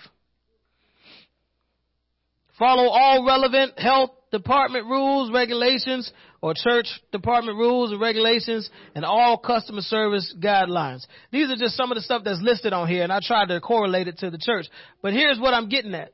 Follow 2.59 2.89
all 2.89 3.25
relevant 3.25 3.79
health 3.79 4.11
department 4.31 4.85
rules, 4.85 5.31
regulations, 5.31 6.11
or 6.41 6.53
church 6.55 6.87
department 7.11 7.57
rules 7.57 7.91
and 7.91 8.01
regulations 8.01 8.69
and 8.95 9.05
all 9.05 9.37
customer 9.37 9.81
service 9.81 10.33
guidelines. 10.39 11.05
These 11.31 11.51
are 11.51 11.57
just 11.57 11.75
some 11.75 11.91
of 11.91 11.95
the 11.95 12.01
stuff 12.01 12.23
that's 12.23 12.41
listed 12.41 12.73
on 12.73 12.87
here 12.87 13.03
and 13.03 13.11
I 13.11 13.19
tried 13.21 13.47
to 13.47 13.59
correlate 13.59 14.07
it 14.07 14.19
to 14.19 14.29
the 14.29 14.39
church. 14.39 14.65
But 15.01 15.13
here's 15.13 15.39
what 15.39 15.53
I'm 15.53 15.69
getting 15.69 15.93
at. 15.93 16.13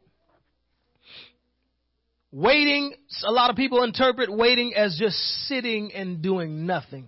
Waiting, 2.32 2.94
a 3.26 3.32
lot 3.32 3.50
of 3.50 3.56
people 3.56 3.84
interpret 3.84 4.32
waiting 4.32 4.74
as 4.76 4.98
just 5.00 5.18
sitting 5.48 5.94
and 5.94 6.22
doing 6.22 6.66
nothing. 6.66 7.08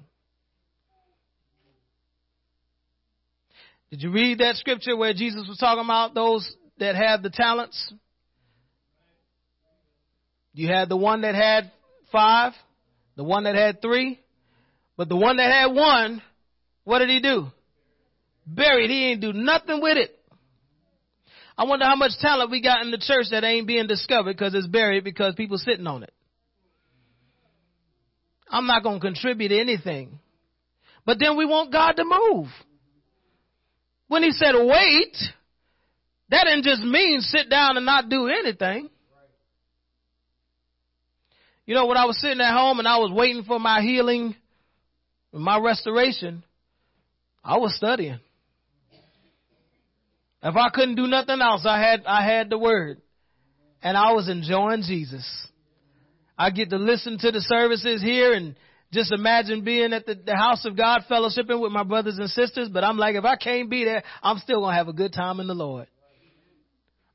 Did 3.89 4.03
you 4.03 4.11
read 4.11 4.37
that 4.37 4.55
scripture 4.55 4.95
where 4.95 5.13
Jesus 5.13 5.47
was 5.47 5.57
talking 5.57 5.83
about 5.83 6.13
those 6.13 6.49
that 6.77 6.95
have 6.95 7.23
the 7.23 7.31
talents? 7.31 7.93
You 10.59 10.67
had 10.67 10.89
the 10.89 10.97
one 10.97 11.21
that 11.21 11.35
had 11.35 11.71
five, 12.11 12.51
the 13.15 13.23
one 13.23 13.45
that 13.45 13.55
had 13.55 13.81
three, 13.81 14.19
but 14.97 15.07
the 15.07 15.15
one 15.15 15.37
that 15.37 15.49
had 15.49 15.67
one, 15.67 16.21
what 16.83 16.99
did 16.99 17.07
he 17.07 17.21
do? 17.21 17.47
Buried. 18.45 18.89
He 18.89 19.05
ain't 19.05 19.21
do 19.21 19.31
nothing 19.31 19.81
with 19.81 19.95
it. 19.95 20.19
I 21.57 21.63
wonder 21.63 21.85
how 21.85 21.95
much 21.95 22.11
talent 22.19 22.51
we 22.51 22.61
got 22.61 22.81
in 22.81 22.91
the 22.91 22.97
church 22.97 23.27
that 23.31 23.45
ain't 23.45 23.67
being 23.67 23.87
discovered 23.87 24.33
because 24.33 24.53
it's 24.53 24.67
buried 24.67 25.05
because 25.05 25.33
people 25.33 25.57
sitting 25.57 25.87
on 25.87 26.03
it. 26.03 26.11
I'm 28.49 28.67
not 28.67 28.83
going 28.83 28.99
to 28.99 29.07
contribute 29.07 29.53
anything. 29.53 30.19
But 31.05 31.19
then 31.21 31.37
we 31.37 31.45
want 31.45 31.71
God 31.71 31.93
to 31.93 32.03
move. 32.03 32.47
When 34.09 34.23
he 34.23 34.33
said 34.33 34.55
wait, 34.55 35.15
that 36.27 36.43
didn't 36.43 36.65
just 36.65 36.83
mean 36.83 37.21
sit 37.21 37.49
down 37.49 37.77
and 37.77 37.85
not 37.85 38.09
do 38.09 38.27
anything. 38.27 38.89
You 41.69 41.75
know, 41.75 41.85
when 41.85 41.97
I 41.97 42.05
was 42.05 42.19
sitting 42.19 42.41
at 42.41 42.51
home 42.51 42.79
and 42.79 42.87
I 42.87 42.97
was 42.97 43.11
waiting 43.13 43.43
for 43.43 43.59
my 43.59 43.81
healing, 43.81 44.35
my 45.31 45.59
restoration, 45.59 46.43
I 47.43 47.59
was 47.59 47.75
studying. 47.75 48.19
If 50.41 50.55
I 50.55 50.69
couldn't 50.73 50.95
do 50.95 51.05
nothing 51.05 51.39
else, 51.39 51.67
I 51.67 51.79
had 51.79 52.07
I 52.07 52.25
had 52.25 52.49
the 52.49 52.57
word. 52.57 52.99
And 53.83 53.95
I 53.95 54.13
was 54.13 54.29
enjoying 54.29 54.81
Jesus. 54.81 55.23
I 56.35 56.49
get 56.49 56.71
to 56.71 56.77
listen 56.77 57.19
to 57.19 57.31
the 57.31 57.41
services 57.41 58.01
here 58.01 58.33
and 58.33 58.55
just 58.91 59.11
imagine 59.11 59.63
being 59.63 59.93
at 59.93 60.07
the, 60.07 60.15
the 60.15 60.35
house 60.35 60.65
of 60.65 60.75
God 60.75 61.01
fellowshipping 61.07 61.61
with 61.61 61.71
my 61.71 61.83
brothers 61.83 62.17
and 62.17 62.31
sisters, 62.31 62.67
but 62.73 62.83
I'm 62.83 62.97
like, 62.97 63.13
if 63.13 63.25
I 63.25 63.35
can't 63.35 63.69
be 63.69 63.83
there, 63.85 64.01
I'm 64.23 64.39
still 64.39 64.61
gonna 64.61 64.75
have 64.75 64.87
a 64.87 64.93
good 64.93 65.13
time 65.13 65.39
in 65.39 65.45
the 65.45 65.53
Lord. 65.53 65.85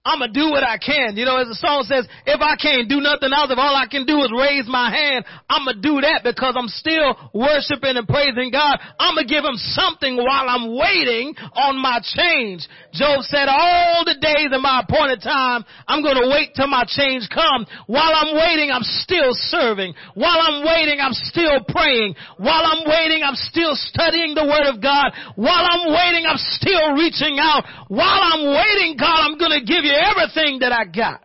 I'm 0.05 0.21
gonna 0.21 0.37
do 0.37 0.53
what 0.53 0.61
I 0.61 0.77
can. 0.77 1.17
You 1.17 1.25
know, 1.25 1.41
as 1.41 1.49
the 1.49 1.57
song 1.57 1.89
says, 1.89 2.05
if 2.29 2.37
I 2.45 2.61
can't 2.61 2.93
do 2.93 3.01
nothing 3.01 3.33
else, 3.33 3.49
if 3.49 3.57
all 3.57 3.73
I 3.73 3.89
can 3.89 4.05
do 4.05 4.21
is 4.21 4.29
raise 4.37 4.69
my 4.69 4.93
hand, 4.93 5.25
I'm 5.49 5.65
gonna 5.65 5.81
do 5.81 6.05
that 6.05 6.21
because 6.21 6.53
I'm 6.61 6.69
still 6.69 7.17
worshiping 7.33 7.97
and 7.97 8.05
praising 8.05 8.53
God. 8.53 8.77
I'm 9.01 9.17
gonna 9.17 9.25
give 9.25 9.49
him 9.49 9.57
something 9.57 10.21
while 10.21 10.45
I'm 10.45 10.77
waiting 10.77 11.33
on 11.57 11.81
my 11.81 12.05
change. 12.05 12.69
Job 12.93 13.25
said, 13.25 13.49
all 13.49 14.05
the 14.05 14.21
days 14.21 14.53
of 14.53 14.61
my 14.61 14.85
appointed 14.85 15.25
time, 15.25 15.65
I'm 15.89 16.05
gonna 16.05 16.29
wait 16.29 16.53
till 16.53 16.69
my 16.69 16.85
change 16.85 17.25
come. 17.33 17.65
While 17.89 18.13
I'm 18.13 18.37
waiting, 18.37 18.69
I'm 18.69 18.85
still 18.85 19.33
serving. 19.49 19.97
While 20.21 20.37
I'm 20.37 20.69
waiting, 20.69 21.01
I'm 21.01 21.17
still 21.17 21.65
praying. 21.73 22.13
While 22.37 22.69
I'm 22.69 22.85
waiting, 22.85 23.25
I'm 23.25 23.41
still 23.41 23.73
studying 23.73 24.37
the 24.37 24.45
word 24.45 24.69
of 24.69 24.85
God. 24.85 25.17
While 25.41 25.65
I'm 25.65 25.89
waiting, 25.89 26.29
I'm 26.29 26.41
still 26.61 26.93
reaching 26.93 27.41
out. 27.41 27.65
While 27.89 28.21
I'm 28.21 28.53
waiting, 28.53 29.01
God, 29.01 29.25
I'm 29.25 29.41
gonna 29.41 29.65
give 29.65 29.81
you 29.81 29.94
everything 29.95 30.61
that 30.61 30.73
I 30.73 30.85
got. 30.85 31.23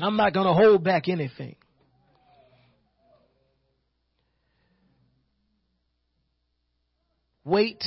I'm 0.00 0.16
not 0.16 0.34
going 0.34 0.46
to 0.46 0.52
hold 0.52 0.84
back 0.84 1.08
anything. 1.08 1.56
Wait. 7.44 7.82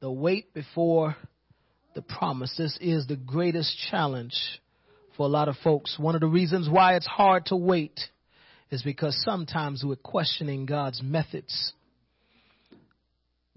The 0.00 0.10
wait 0.10 0.52
before 0.54 1.16
the 1.94 2.02
promise. 2.02 2.54
This 2.58 2.76
is 2.80 3.06
the 3.06 3.16
greatest 3.16 3.76
challenge 3.90 4.34
for 5.16 5.26
a 5.26 5.28
lot 5.28 5.48
of 5.48 5.56
folks. 5.62 5.96
One 5.98 6.14
of 6.14 6.20
the 6.20 6.26
reasons 6.26 6.68
why 6.68 6.96
it's 6.96 7.06
hard 7.06 7.46
to 7.46 7.56
wait 7.56 8.00
is 8.70 8.82
because 8.82 9.16
sometimes 9.24 9.84
we're 9.84 9.96
questioning 9.96 10.66
God's 10.66 11.02
methods. 11.02 11.72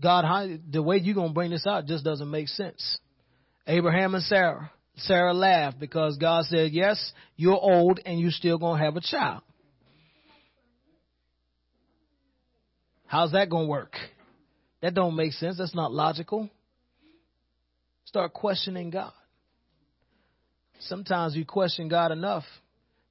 God, 0.02 0.26
how, 0.26 0.48
the 0.70 0.84
way 0.84 0.98
you're 0.98 1.16
going 1.16 1.30
to 1.30 1.34
bring 1.34 1.52
this 1.52 1.66
out 1.66 1.86
just 1.86 2.04
doesn't 2.04 2.30
make 2.30 2.48
sense. 2.48 3.00
Abraham 3.66 4.16
and 4.16 4.24
Sarah. 4.24 4.72
Sarah 4.98 5.34
laughed 5.34 5.80
because 5.80 6.18
God 6.18 6.46
said, 6.46 6.72
yes, 6.72 7.12
you're 7.36 7.60
old 7.60 8.00
and 8.06 8.20
you're 8.20 8.32
still 8.32 8.58
going 8.58 8.80
to 8.80 8.86
have 8.86 8.96
a 8.96 9.02
child. 9.02 9.42
How's 13.06 13.32
that 13.32 13.50
going 13.50 13.66
to 13.66 13.70
work? 13.70 13.96
That 14.82 14.94
don't 14.94 15.16
make 15.16 15.34
sense. 15.34 15.58
That's 15.58 15.76
not 15.76 15.92
logical. 15.92 16.50
Start 18.06 18.34
questioning 18.34 18.90
God. 18.90 19.12
Sometimes 20.80 21.36
you 21.36 21.46
question 21.46 21.88
God 21.88 22.12
enough, 22.12 22.44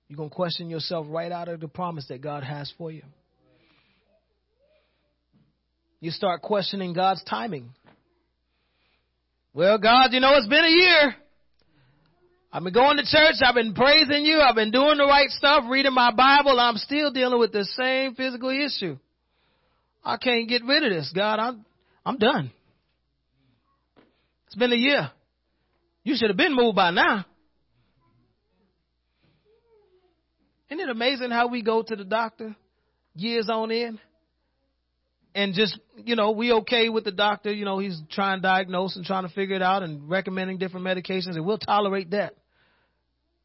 you're 0.09 0.17
going 0.17 0.31
to 0.31 0.35
question 0.35 0.71
yourself 0.71 1.07
right 1.09 1.33
out 1.33 1.49
of 1.49 1.61
the 1.61 1.69
promise 1.69 2.07
that 2.09 2.21
God 2.21 2.45
has 2.45 2.73
for 2.79 2.93
you. 2.93 3.03
You 6.01 6.11
start 6.11 6.43
questioning 6.43 6.93
God's 6.93 7.23
timing. 7.25 7.71
Well, 9.55 9.79
God, 9.79 10.13
you 10.13 10.21
know, 10.21 10.35
it's 10.35 10.47
been 10.47 10.65
a 10.65 10.69
year. 10.69 11.17
I've 12.53 12.63
been 12.63 12.73
going 12.73 12.99
to 12.99 13.05
church. 13.05 13.37
I've 13.45 13.55
been 13.55 13.75
praising 13.75 14.25
you. 14.25 14.41
I've 14.41 14.55
been 14.55 14.71
doing 14.71 14.99
the 14.99 15.07
right 15.07 15.29
stuff, 15.31 15.65
reading 15.69 15.95
my 15.95 16.13
Bible. 16.13 16.61
I'm 16.61 16.77
still 16.77 17.11
dealing 17.11 17.39
with 17.39 17.53
the 17.53 17.65
same 17.65 18.15
physical 18.15 18.51
issue. 18.51 18.99
I 20.05 20.17
can't 20.19 20.49
get 20.49 20.65
rid 20.65 20.85
of 20.85 20.91
this. 20.91 21.13
God, 21.15 21.39
I'm, 21.39 21.65
I'm 22.05 22.19
done. 22.19 22.51
It's 24.47 24.55
been 24.55 24.73
a 24.73 24.77
year. 24.77 25.11
You 26.05 26.15
should 26.17 26.31
have 26.31 26.37
been 26.37 26.55
moved 26.55 26.77
by 26.77 26.91
now. 26.91 27.25
Isn't 30.71 30.81
it 30.81 30.89
amazing 30.89 31.31
how 31.31 31.49
we 31.49 31.63
go 31.63 31.83
to 31.83 31.97
the 31.97 32.05
doctor 32.05 32.55
years 33.15 33.49
on 33.49 33.71
end 33.71 33.99
and 35.37 35.53
just 35.53 35.79
you 35.97 36.17
know 36.17 36.31
we 36.31 36.51
okay 36.51 36.89
with 36.89 37.05
the 37.05 37.13
doctor. 37.13 37.53
You 37.53 37.67
know 37.67 37.79
he's 37.79 38.01
trying 38.11 38.39
to 38.39 38.43
diagnose 38.43 38.97
and 38.97 39.05
trying 39.05 39.29
to 39.29 39.33
figure 39.33 39.55
it 39.55 39.63
out 39.63 39.83
and 39.83 40.09
recommending 40.09 40.57
different 40.59 40.87
medications 40.87 41.37
and 41.37 41.45
we'll 41.45 41.59
tolerate 41.59 42.11
that. 42.11 42.35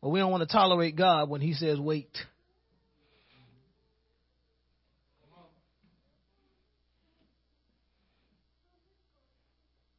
But 0.02 0.10
we 0.10 0.20
don't 0.20 0.32
want 0.32 0.42
to 0.42 0.52
tolerate 0.52 0.96
god 0.96 1.30
when 1.30 1.42
he 1.42 1.54
says 1.54 1.80
wait. 1.80 2.18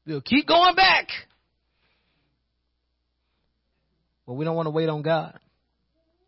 We'll 0.04 0.22
keep 0.22 0.48
going 0.48 0.74
back. 0.74 1.08
But 4.26 4.34
we 4.34 4.44
don't 4.44 4.56
want 4.56 4.66
to 4.66 4.70
wait 4.70 4.88
on 4.88 5.02
god. 5.02 5.38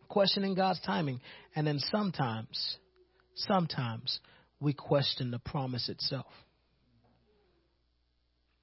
Questioning 0.08 0.54
god's 0.54 0.80
timing. 0.82 1.20
And 1.56 1.66
then 1.66 1.80
sometimes 1.90 2.76
sometimes 3.34 4.20
we 4.60 4.72
question 4.72 5.30
the 5.30 5.38
promise 5.38 5.88
itself. 5.88 6.26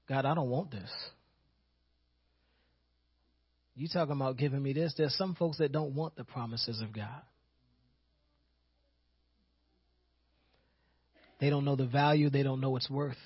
God, 0.08 0.24
I 0.24 0.34
don't 0.34 0.50
want 0.50 0.70
this. 0.70 0.90
You 3.74 3.88
talking 3.88 4.14
about 4.14 4.36
giving 4.36 4.62
me 4.62 4.72
this? 4.72 4.94
There's 4.96 5.16
some 5.16 5.34
folks 5.34 5.58
that 5.58 5.72
don't 5.72 5.94
want 5.94 6.16
the 6.16 6.24
promises 6.24 6.80
of 6.82 6.92
God. 6.92 7.22
They 11.40 11.50
don't 11.50 11.64
know 11.64 11.76
the 11.76 11.86
value, 11.86 12.30
they 12.30 12.42
don't 12.42 12.60
know 12.60 12.76
its 12.76 12.88
worth. 12.88 13.16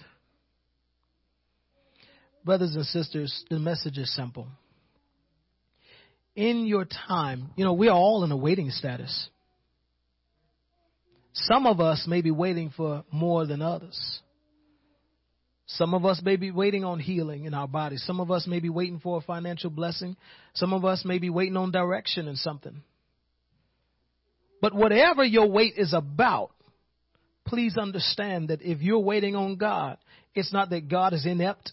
Brothers 2.44 2.74
and 2.74 2.86
sisters, 2.86 3.44
the 3.50 3.58
message 3.58 3.98
is 3.98 4.14
simple. 4.14 4.46
In 6.34 6.64
your 6.66 6.86
time, 6.86 7.50
you 7.56 7.64
know, 7.64 7.72
we 7.72 7.88
are 7.88 7.96
all 7.96 8.22
in 8.24 8.30
a 8.30 8.36
waiting 8.36 8.70
status. 8.70 9.28
Some 11.44 11.66
of 11.66 11.80
us 11.80 12.06
may 12.08 12.22
be 12.22 12.30
waiting 12.30 12.70
for 12.74 13.04
more 13.12 13.46
than 13.46 13.60
others. 13.60 14.20
Some 15.66 15.92
of 15.92 16.06
us 16.06 16.22
may 16.24 16.36
be 16.36 16.50
waiting 16.50 16.82
on 16.82 16.98
healing 16.98 17.44
in 17.44 17.52
our 17.52 17.68
bodies. 17.68 18.02
Some 18.06 18.20
of 18.20 18.30
us 18.30 18.46
may 18.46 18.60
be 18.60 18.70
waiting 18.70 19.00
for 19.00 19.18
a 19.18 19.20
financial 19.20 19.68
blessing. 19.68 20.16
Some 20.54 20.72
of 20.72 20.84
us 20.84 21.04
may 21.04 21.18
be 21.18 21.28
waiting 21.28 21.56
on 21.56 21.72
direction 21.72 22.26
in 22.26 22.36
something. 22.36 22.82
But 24.62 24.74
whatever 24.74 25.24
your 25.24 25.50
wait 25.50 25.74
is 25.76 25.92
about, 25.92 26.52
please 27.44 27.76
understand 27.76 28.48
that 28.48 28.62
if 28.62 28.80
you're 28.80 28.98
waiting 28.98 29.36
on 29.36 29.56
God, 29.56 29.98
it's 30.34 30.52
not 30.52 30.70
that 30.70 30.88
God 30.88 31.12
is 31.12 31.26
inept. 31.26 31.72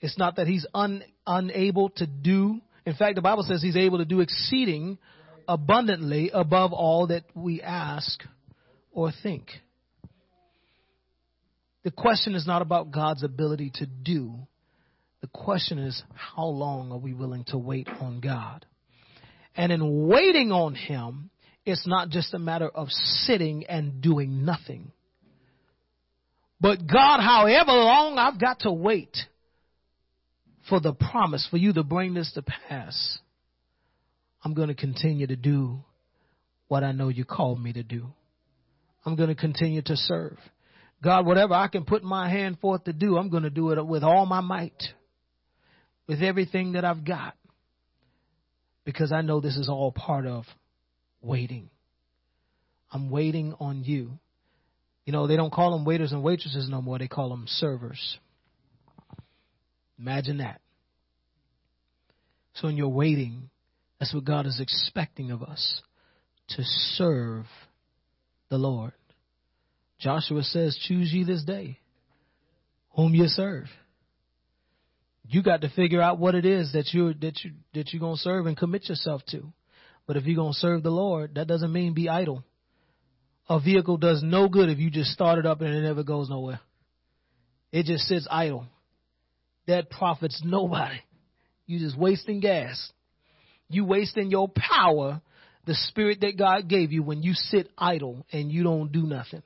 It's 0.00 0.18
not 0.18 0.36
that 0.36 0.46
He's 0.46 0.66
un, 0.74 1.02
unable 1.26 1.88
to 1.90 2.06
do. 2.06 2.60
In 2.84 2.94
fact, 2.94 3.14
the 3.14 3.22
Bible 3.22 3.44
says 3.44 3.62
He's 3.62 3.76
able 3.76 3.98
to 3.98 4.04
do 4.04 4.20
exceeding 4.20 4.98
abundantly 5.48 6.30
above 6.32 6.72
all 6.72 7.08
that 7.08 7.24
we 7.34 7.62
ask 7.62 8.22
or 8.90 9.12
think. 9.22 9.48
The 11.84 11.90
question 11.90 12.34
is 12.34 12.46
not 12.46 12.62
about 12.62 12.90
God's 12.90 13.24
ability 13.24 13.72
to 13.76 13.86
do. 13.86 14.34
The 15.20 15.26
question 15.28 15.78
is, 15.78 16.02
how 16.14 16.46
long 16.46 16.92
are 16.92 16.98
we 16.98 17.12
willing 17.12 17.44
to 17.48 17.58
wait 17.58 17.88
on 17.88 18.20
God? 18.20 18.66
And 19.56 19.72
in 19.72 20.06
waiting 20.06 20.52
on 20.52 20.74
Him, 20.74 21.30
it's 21.64 21.86
not 21.86 22.08
just 22.08 22.34
a 22.34 22.38
matter 22.38 22.68
of 22.68 22.88
sitting 22.90 23.64
and 23.66 24.00
doing 24.00 24.44
nothing. 24.44 24.92
But 26.60 26.86
God, 26.86 27.20
however 27.20 27.72
long 27.72 28.18
I've 28.18 28.40
got 28.40 28.60
to 28.60 28.72
wait 28.72 29.16
for 30.68 30.80
the 30.80 30.92
promise 30.92 31.46
for 31.50 31.56
you 31.56 31.72
to 31.72 31.82
bring 31.82 32.14
this 32.14 32.32
to 32.34 32.42
pass, 32.42 33.18
I'm 34.44 34.54
going 34.54 34.68
to 34.68 34.74
continue 34.74 35.26
to 35.26 35.36
do 35.36 35.84
what 36.68 36.84
I 36.84 36.92
know 36.92 37.08
you 37.08 37.24
called 37.24 37.62
me 37.62 37.72
to 37.74 37.82
do. 37.82 38.06
I'm 39.04 39.16
going 39.16 39.28
to 39.28 39.34
continue 39.34 39.82
to 39.82 39.96
serve. 39.96 40.38
God, 41.02 41.26
whatever 41.26 41.54
I 41.54 41.68
can 41.68 41.84
put 41.84 42.02
my 42.02 42.28
hand 42.28 42.58
forth 42.60 42.84
to 42.84 42.92
do, 42.92 43.16
I'm 43.16 43.28
going 43.28 43.42
to 43.42 43.50
do 43.50 43.70
it 43.72 43.84
with 43.84 44.04
all 44.04 44.24
my 44.24 44.40
might, 44.40 44.80
with 46.06 46.22
everything 46.22 46.72
that 46.72 46.84
I've 46.84 47.04
got, 47.04 47.34
because 48.84 49.12
I 49.12 49.20
know 49.22 49.40
this 49.40 49.56
is 49.56 49.68
all 49.68 49.90
part 49.92 50.26
of 50.26 50.44
waiting. 51.20 51.70
I'm 52.90 53.10
waiting 53.10 53.54
on 53.58 53.84
you. 53.84 54.18
You 55.04 55.12
know, 55.12 55.26
they 55.26 55.36
don't 55.36 55.52
call 55.52 55.72
them 55.72 55.84
waiters 55.84 56.12
and 56.12 56.22
waitresses 56.22 56.68
no 56.68 56.80
more, 56.80 56.98
they 56.98 57.08
call 57.08 57.30
them 57.30 57.44
servers. 57.48 58.18
Imagine 59.98 60.38
that. 60.38 60.60
So, 62.54 62.68
in 62.68 62.76
your 62.76 62.88
waiting, 62.88 63.50
that's 64.02 64.12
what 64.12 64.24
God 64.24 64.46
is 64.46 64.58
expecting 64.58 65.30
of 65.30 65.44
us 65.44 65.80
to 66.48 66.64
serve 66.96 67.44
the 68.50 68.58
Lord. 68.58 68.94
Joshua 70.00 70.42
says, 70.42 70.76
Choose 70.88 71.12
ye 71.12 71.22
this 71.22 71.44
day 71.44 71.78
whom 72.96 73.14
you 73.14 73.28
serve. 73.28 73.66
You 75.22 75.44
got 75.44 75.60
to 75.60 75.68
figure 75.68 76.02
out 76.02 76.18
what 76.18 76.34
it 76.34 76.44
is 76.44 76.72
that 76.72 76.92
you're 76.92 77.14
that 77.14 77.44
you 77.44 77.52
that 77.74 77.92
you're 77.92 78.00
gonna 78.00 78.16
serve 78.16 78.46
and 78.46 78.56
commit 78.56 78.88
yourself 78.88 79.22
to. 79.28 79.52
But 80.08 80.16
if 80.16 80.24
you're 80.24 80.34
gonna 80.34 80.52
serve 80.54 80.82
the 80.82 80.90
Lord, 80.90 81.36
that 81.36 81.46
doesn't 81.46 81.72
mean 81.72 81.94
be 81.94 82.08
idle. 82.08 82.42
A 83.48 83.60
vehicle 83.60 83.98
does 83.98 84.20
no 84.20 84.48
good 84.48 84.68
if 84.68 84.80
you 84.80 84.90
just 84.90 85.12
start 85.12 85.38
it 85.38 85.46
up 85.46 85.60
and 85.60 85.72
it 85.72 85.82
never 85.82 86.02
goes 86.02 86.28
nowhere. 86.28 86.58
It 87.70 87.86
just 87.86 88.08
sits 88.08 88.26
idle. 88.28 88.66
That 89.68 89.90
profits 89.90 90.42
nobody. 90.44 90.98
You 91.68 91.78
just 91.78 91.96
wasting 91.96 92.40
gas. 92.40 92.90
You 93.72 93.84
wasting 93.84 94.30
your 94.30 94.48
power, 94.48 95.20
the 95.66 95.74
spirit 95.74 96.20
that 96.20 96.38
God 96.38 96.68
gave 96.68 96.92
you 96.92 97.02
when 97.02 97.22
you 97.22 97.34
sit 97.34 97.70
idle 97.78 98.26
and 98.32 98.50
you 98.52 98.62
don't 98.62 98.92
do 98.92 99.04
nothing. 99.04 99.42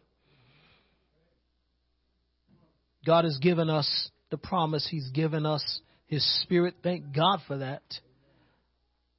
God 3.06 3.24
has 3.24 3.38
given 3.38 3.70
us 3.70 4.10
the 4.30 4.36
promise. 4.36 4.86
He's 4.90 5.08
given 5.10 5.46
us 5.46 5.80
His 6.06 6.24
Spirit. 6.42 6.74
Thank 6.82 7.14
God 7.14 7.38
for 7.46 7.58
that. 7.58 7.82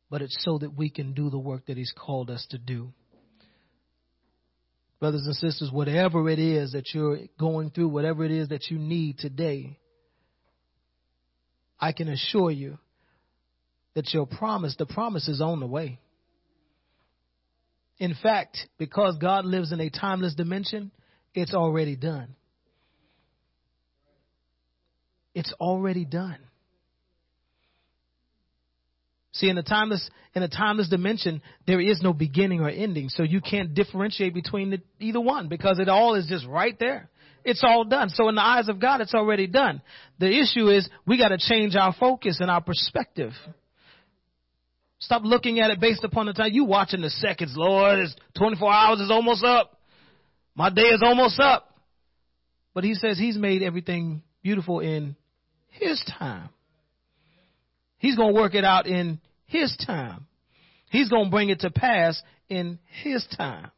But 0.09 0.21
it's 0.21 0.37
so 0.43 0.57
that 0.57 0.75
we 0.75 0.89
can 0.89 1.13
do 1.13 1.29
the 1.29 1.39
work 1.39 1.67
that 1.67 1.77
He's 1.77 1.93
called 1.97 2.29
us 2.29 2.45
to 2.49 2.57
do. 2.57 2.91
Brothers 4.99 5.25
and 5.25 5.35
sisters, 5.35 5.69
whatever 5.71 6.29
it 6.29 6.39
is 6.39 6.73
that 6.73 6.93
you're 6.93 7.19
going 7.39 7.69
through, 7.69 7.89
whatever 7.89 8.25
it 8.25 8.31
is 8.31 8.49
that 8.49 8.69
you 8.69 8.77
need 8.77 9.19
today, 9.19 9.77
I 11.79 11.91
can 11.91 12.09
assure 12.09 12.51
you 12.51 12.79
that 13.97 14.13
your 14.13 14.27
promise, 14.27 14.75
the 14.77 14.85
promise 14.85 15.27
is 15.27 15.41
on 15.41 15.59
the 15.59 15.65
way. 15.65 15.99
In 17.97 18.13
fact, 18.21 18.59
because 18.77 19.17
God 19.19 19.43
lives 19.43 19.71
in 19.71 19.79
a 19.79 19.89
timeless 19.89 20.35
dimension, 20.35 20.91
it's 21.33 21.55
already 21.55 21.95
done. 21.95 22.35
It's 25.33 25.51
already 25.59 26.05
done. 26.05 26.37
See, 29.31 29.49
in 29.49 29.57
a 29.57 29.63
timeless 29.63 30.07
in 30.35 30.43
a 30.43 30.47
timeless 30.47 30.89
dimension, 30.89 31.41
there 31.65 31.81
is 31.81 31.99
no 32.03 32.13
beginning 32.13 32.61
or 32.61 32.69
ending, 32.69 33.09
so 33.09 33.23
you 33.23 33.41
can't 33.41 33.73
differentiate 33.73 34.35
between 34.35 34.69
the, 34.69 34.81
either 34.99 35.19
one 35.19 35.47
because 35.47 35.79
it 35.79 35.89
all 35.89 36.13
is 36.13 36.27
just 36.27 36.45
right 36.45 36.77
there. 36.79 37.09
It's 37.43 37.63
all 37.63 37.83
done. 37.83 38.09
So 38.09 38.29
in 38.29 38.35
the 38.35 38.45
eyes 38.45 38.69
of 38.69 38.79
God, 38.79 39.01
it's 39.01 39.15
already 39.15 39.47
done. 39.47 39.81
The 40.19 40.29
issue 40.29 40.67
is 40.67 40.87
we 41.07 41.17
got 41.17 41.29
to 41.29 41.39
change 41.39 41.75
our 41.75 41.95
focus 41.99 42.37
and 42.39 42.51
our 42.51 42.61
perspective. 42.61 43.31
Stop 44.99 45.21
looking 45.23 45.59
at 45.59 45.69
it 45.71 45.79
based 45.79 46.03
upon 46.03 46.25
the 46.25 46.33
time 46.33 46.51
you 46.53 46.65
watching 46.65 47.01
the 47.01 47.09
seconds. 47.09 47.53
Lord, 47.55 47.99
it's 47.99 48.15
24 48.37 48.71
hours 48.71 48.99
is 48.99 49.11
almost 49.11 49.43
up. 49.43 49.79
My 50.55 50.69
day 50.69 50.81
is 50.81 51.01
almost 51.03 51.39
up. 51.39 51.75
But 52.73 52.83
he 52.83 52.93
says 52.95 53.17
he's 53.17 53.37
made 53.37 53.61
everything 53.61 54.23
beautiful 54.41 54.79
in 54.79 55.15
his 55.69 56.03
time. 56.19 56.49
He's 57.99 58.15
going 58.15 58.33
to 58.33 58.39
work 58.39 58.55
it 58.55 58.63
out 58.63 58.87
in 58.87 59.19
His 59.45 59.75
time. 59.85 60.27
He's 60.89 61.09
going 61.09 61.25
to 61.25 61.31
bring 61.31 61.49
it 61.49 61.61
to 61.61 61.71
pass 61.71 62.21
in 62.49 62.79
His 63.03 63.25
time. 63.37 63.71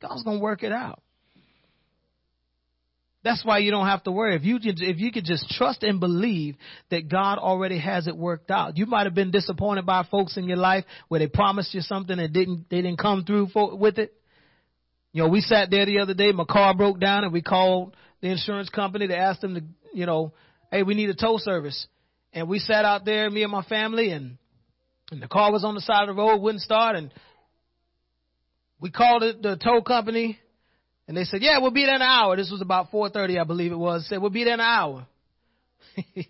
God's 0.00 0.22
going 0.22 0.38
to 0.38 0.42
work 0.42 0.62
it 0.62 0.72
out. 0.72 1.02
That's 3.24 3.44
why 3.44 3.58
you 3.58 3.70
don't 3.70 3.86
have 3.86 4.04
to 4.04 4.12
worry. 4.12 4.36
If 4.36 4.44
you 4.44 4.58
if 4.62 4.98
you 4.98 5.10
could 5.10 5.24
just 5.24 5.48
trust 5.48 5.82
and 5.82 5.98
believe 5.98 6.56
that 6.90 7.08
God 7.08 7.38
already 7.38 7.78
has 7.78 8.06
it 8.06 8.16
worked 8.16 8.50
out. 8.50 8.76
You 8.76 8.86
might 8.86 9.06
have 9.06 9.14
been 9.14 9.30
disappointed 9.30 9.86
by 9.86 10.04
folks 10.10 10.36
in 10.36 10.44
your 10.44 10.58
life 10.58 10.84
where 11.08 11.20
they 11.20 11.26
promised 11.26 11.74
you 11.74 11.80
something 11.80 12.18
and 12.18 12.32
didn't 12.32 12.66
they 12.70 12.82
didn't 12.82 12.98
come 12.98 13.24
through 13.24 13.48
for, 13.48 13.76
with 13.76 13.98
it. 13.98 14.12
You 15.12 15.22
know, 15.22 15.28
we 15.28 15.40
sat 15.40 15.70
there 15.70 15.86
the 15.86 16.00
other 16.00 16.12
day. 16.12 16.32
My 16.32 16.44
car 16.44 16.74
broke 16.74 17.00
down, 17.00 17.24
and 17.24 17.32
we 17.32 17.40
called 17.40 17.96
the 18.20 18.28
insurance 18.28 18.68
company 18.68 19.08
to 19.08 19.16
ask 19.16 19.40
them 19.40 19.54
to 19.54 19.62
you 19.94 20.06
know 20.06 20.34
hey, 20.74 20.82
we 20.82 20.94
need 20.94 21.08
a 21.08 21.14
tow 21.14 21.38
service. 21.38 21.86
And 22.32 22.48
we 22.48 22.58
sat 22.58 22.84
out 22.84 23.04
there, 23.04 23.30
me 23.30 23.44
and 23.44 23.52
my 23.52 23.62
family, 23.62 24.10
and, 24.10 24.38
and 25.12 25.22
the 25.22 25.28
car 25.28 25.52
was 25.52 25.64
on 25.64 25.76
the 25.76 25.80
side 25.80 26.08
of 26.08 26.16
the 26.16 26.20
road, 26.20 26.38
wouldn't 26.38 26.62
start. 26.62 26.96
And 26.96 27.12
we 28.80 28.90
called 28.90 29.22
it 29.22 29.40
the 29.40 29.56
tow 29.56 29.82
company, 29.82 30.40
and 31.06 31.16
they 31.16 31.24
said, 31.24 31.42
yeah, 31.42 31.58
we'll 31.58 31.70
be 31.70 31.84
there 31.84 31.96
in 31.96 32.02
an 32.02 32.08
hour. 32.08 32.36
This 32.36 32.50
was 32.50 32.62
about 32.62 32.90
4.30, 32.90 33.40
I 33.40 33.44
believe 33.44 33.72
it 33.72 33.78
was. 33.78 34.06
Said, 34.08 34.20
we'll 34.20 34.30
be 34.30 34.44
there 34.44 34.54
in 34.54 34.60
an 34.60 34.66
hour. 34.66 35.06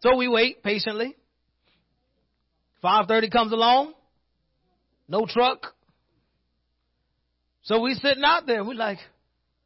so 0.00 0.16
we 0.16 0.28
wait 0.28 0.62
patiently. 0.62 1.16
5.30 2.84 3.30
comes 3.32 3.52
along. 3.52 3.94
No 5.08 5.26
truck. 5.28 5.74
So 7.62 7.80
we 7.80 7.94
sitting 7.94 8.22
out 8.24 8.46
there. 8.46 8.64
We're 8.64 8.74
like, 8.74 8.98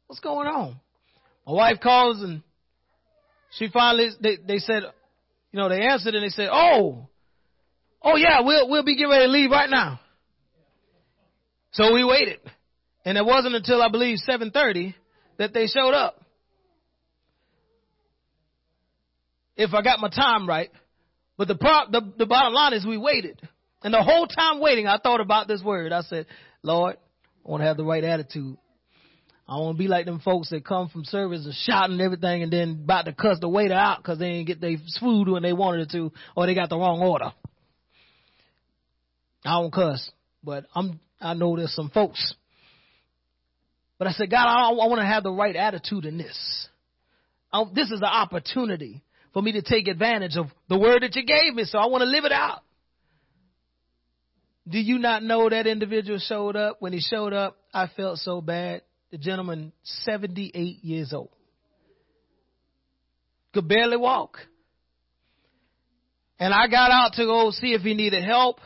what's 0.07 0.19
going 0.19 0.47
on? 0.47 0.77
My 1.45 1.53
wife 1.53 1.77
calls 1.81 2.21
and 2.23 2.41
she 3.57 3.67
finally, 3.71 4.09
they, 4.19 4.37
they 4.47 4.57
said, 4.57 4.83
you 5.51 5.59
know, 5.59 5.69
they 5.69 5.81
answered 5.81 6.15
and 6.15 6.23
they 6.23 6.29
said, 6.29 6.49
oh, 6.51 7.07
oh 8.01 8.15
yeah, 8.15 8.41
we'll, 8.41 8.67
we'll 8.69 8.85
be 8.85 8.95
getting 8.95 9.11
ready 9.11 9.25
to 9.25 9.31
leave 9.31 9.51
right 9.51 9.69
now. 9.69 9.99
So 11.73 11.93
we 11.93 12.03
waited. 12.03 12.39
And 13.05 13.17
it 13.17 13.25
wasn't 13.25 13.55
until 13.55 13.81
I 13.81 13.89
believe 13.89 14.19
7.30 14.27 14.93
that 15.37 15.53
they 15.53 15.67
showed 15.67 15.93
up. 15.93 16.23
If 19.55 19.73
I 19.73 19.81
got 19.81 19.99
my 19.99 20.09
time 20.09 20.47
right. 20.47 20.69
But 21.37 21.47
the, 21.47 21.55
pro, 21.55 21.89
the, 21.91 22.13
the 22.17 22.25
bottom 22.25 22.53
line 22.53 22.73
is 22.73 22.85
we 22.85 22.97
waited. 22.97 23.41
And 23.83 23.93
the 23.93 24.03
whole 24.03 24.27
time 24.27 24.59
waiting, 24.59 24.87
I 24.87 24.97
thought 24.97 25.21
about 25.21 25.47
this 25.47 25.63
word. 25.63 25.91
I 25.91 26.01
said, 26.01 26.27
Lord, 26.61 26.97
I 27.45 27.49
want 27.49 27.61
to 27.61 27.67
have 27.67 27.77
the 27.77 27.83
right 27.83 28.03
attitude. 28.03 28.57
I 29.47 29.55
want 29.55 29.75
to 29.75 29.79
be 29.79 29.87
like 29.87 30.05
them 30.05 30.19
folks 30.19 30.49
that 30.51 30.63
come 30.63 30.89
from 30.89 31.03
service 31.03 31.45
and 31.45 31.53
shouting 31.53 31.99
everything 31.99 32.43
and 32.43 32.53
then 32.53 32.81
about 32.83 33.05
to 33.05 33.13
cuss 33.13 33.37
the 33.41 33.49
waiter 33.49 33.73
out 33.73 33.97
because 33.97 34.19
they 34.19 34.29
didn't 34.31 34.47
get 34.47 34.61
their 34.61 34.77
food 34.99 35.27
when 35.27 35.43
they 35.43 35.51
wanted 35.51 35.81
it 35.81 35.91
to 35.91 36.11
or 36.37 36.45
they 36.45 36.55
got 36.55 36.69
the 36.69 36.77
wrong 36.77 37.01
order. 37.01 37.33
I 39.43 39.59
don't 39.59 39.73
cuss, 39.73 40.09
but 40.43 40.65
I'm, 40.73 40.99
I 41.19 41.33
know 41.33 41.57
there's 41.57 41.75
some 41.75 41.89
folks. 41.89 42.35
But 44.01 44.07
I 44.07 44.13
said, 44.13 44.31
God, 44.31 44.47
I, 44.47 44.69
I 44.71 44.87
want 44.87 44.99
to 44.99 45.05
have 45.05 45.21
the 45.21 45.31
right 45.31 45.55
attitude 45.55 46.05
in 46.05 46.17
this. 46.17 46.67
I, 47.53 47.63
this 47.71 47.91
is 47.91 47.99
an 47.99 48.05
opportunity 48.05 49.03
for 49.31 49.43
me 49.43 49.51
to 49.51 49.61
take 49.61 49.87
advantage 49.87 50.37
of 50.37 50.47
the 50.67 50.79
word 50.79 51.03
that 51.03 51.15
you 51.15 51.23
gave 51.23 51.53
me, 51.53 51.65
so 51.65 51.77
I 51.77 51.85
want 51.85 52.01
to 52.01 52.09
live 52.09 52.25
it 52.25 52.31
out. 52.31 52.63
Do 54.67 54.79
you 54.79 54.97
not 54.97 55.21
know 55.21 55.47
that 55.47 55.67
individual 55.67 56.17
showed 56.17 56.55
up? 56.55 56.77
When 56.79 56.93
he 56.93 56.99
showed 56.99 57.31
up, 57.33 57.57
I 57.71 57.91
felt 57.95 58.17
so 58.17 58.41
bad 58.41 58.81
the 59.11 59.19
gentleman 59.19 59.71
78 59.83 60.83
years 60.83 61.13
old. 61.13 61.29
Could 63.53 63.67
barely 63.67 63.97
walk. 63.97 64.39
And 66.39 66.55
I 66.55 66.65
got 66.65 66.89
out 66.89 67.13
to 67.17 67.25
go 67.25 67.51
see 67.51 67.73
if 67.73 67.81
he 67.81 67.93
needed 67.93 68.23
help. 68.23 68.61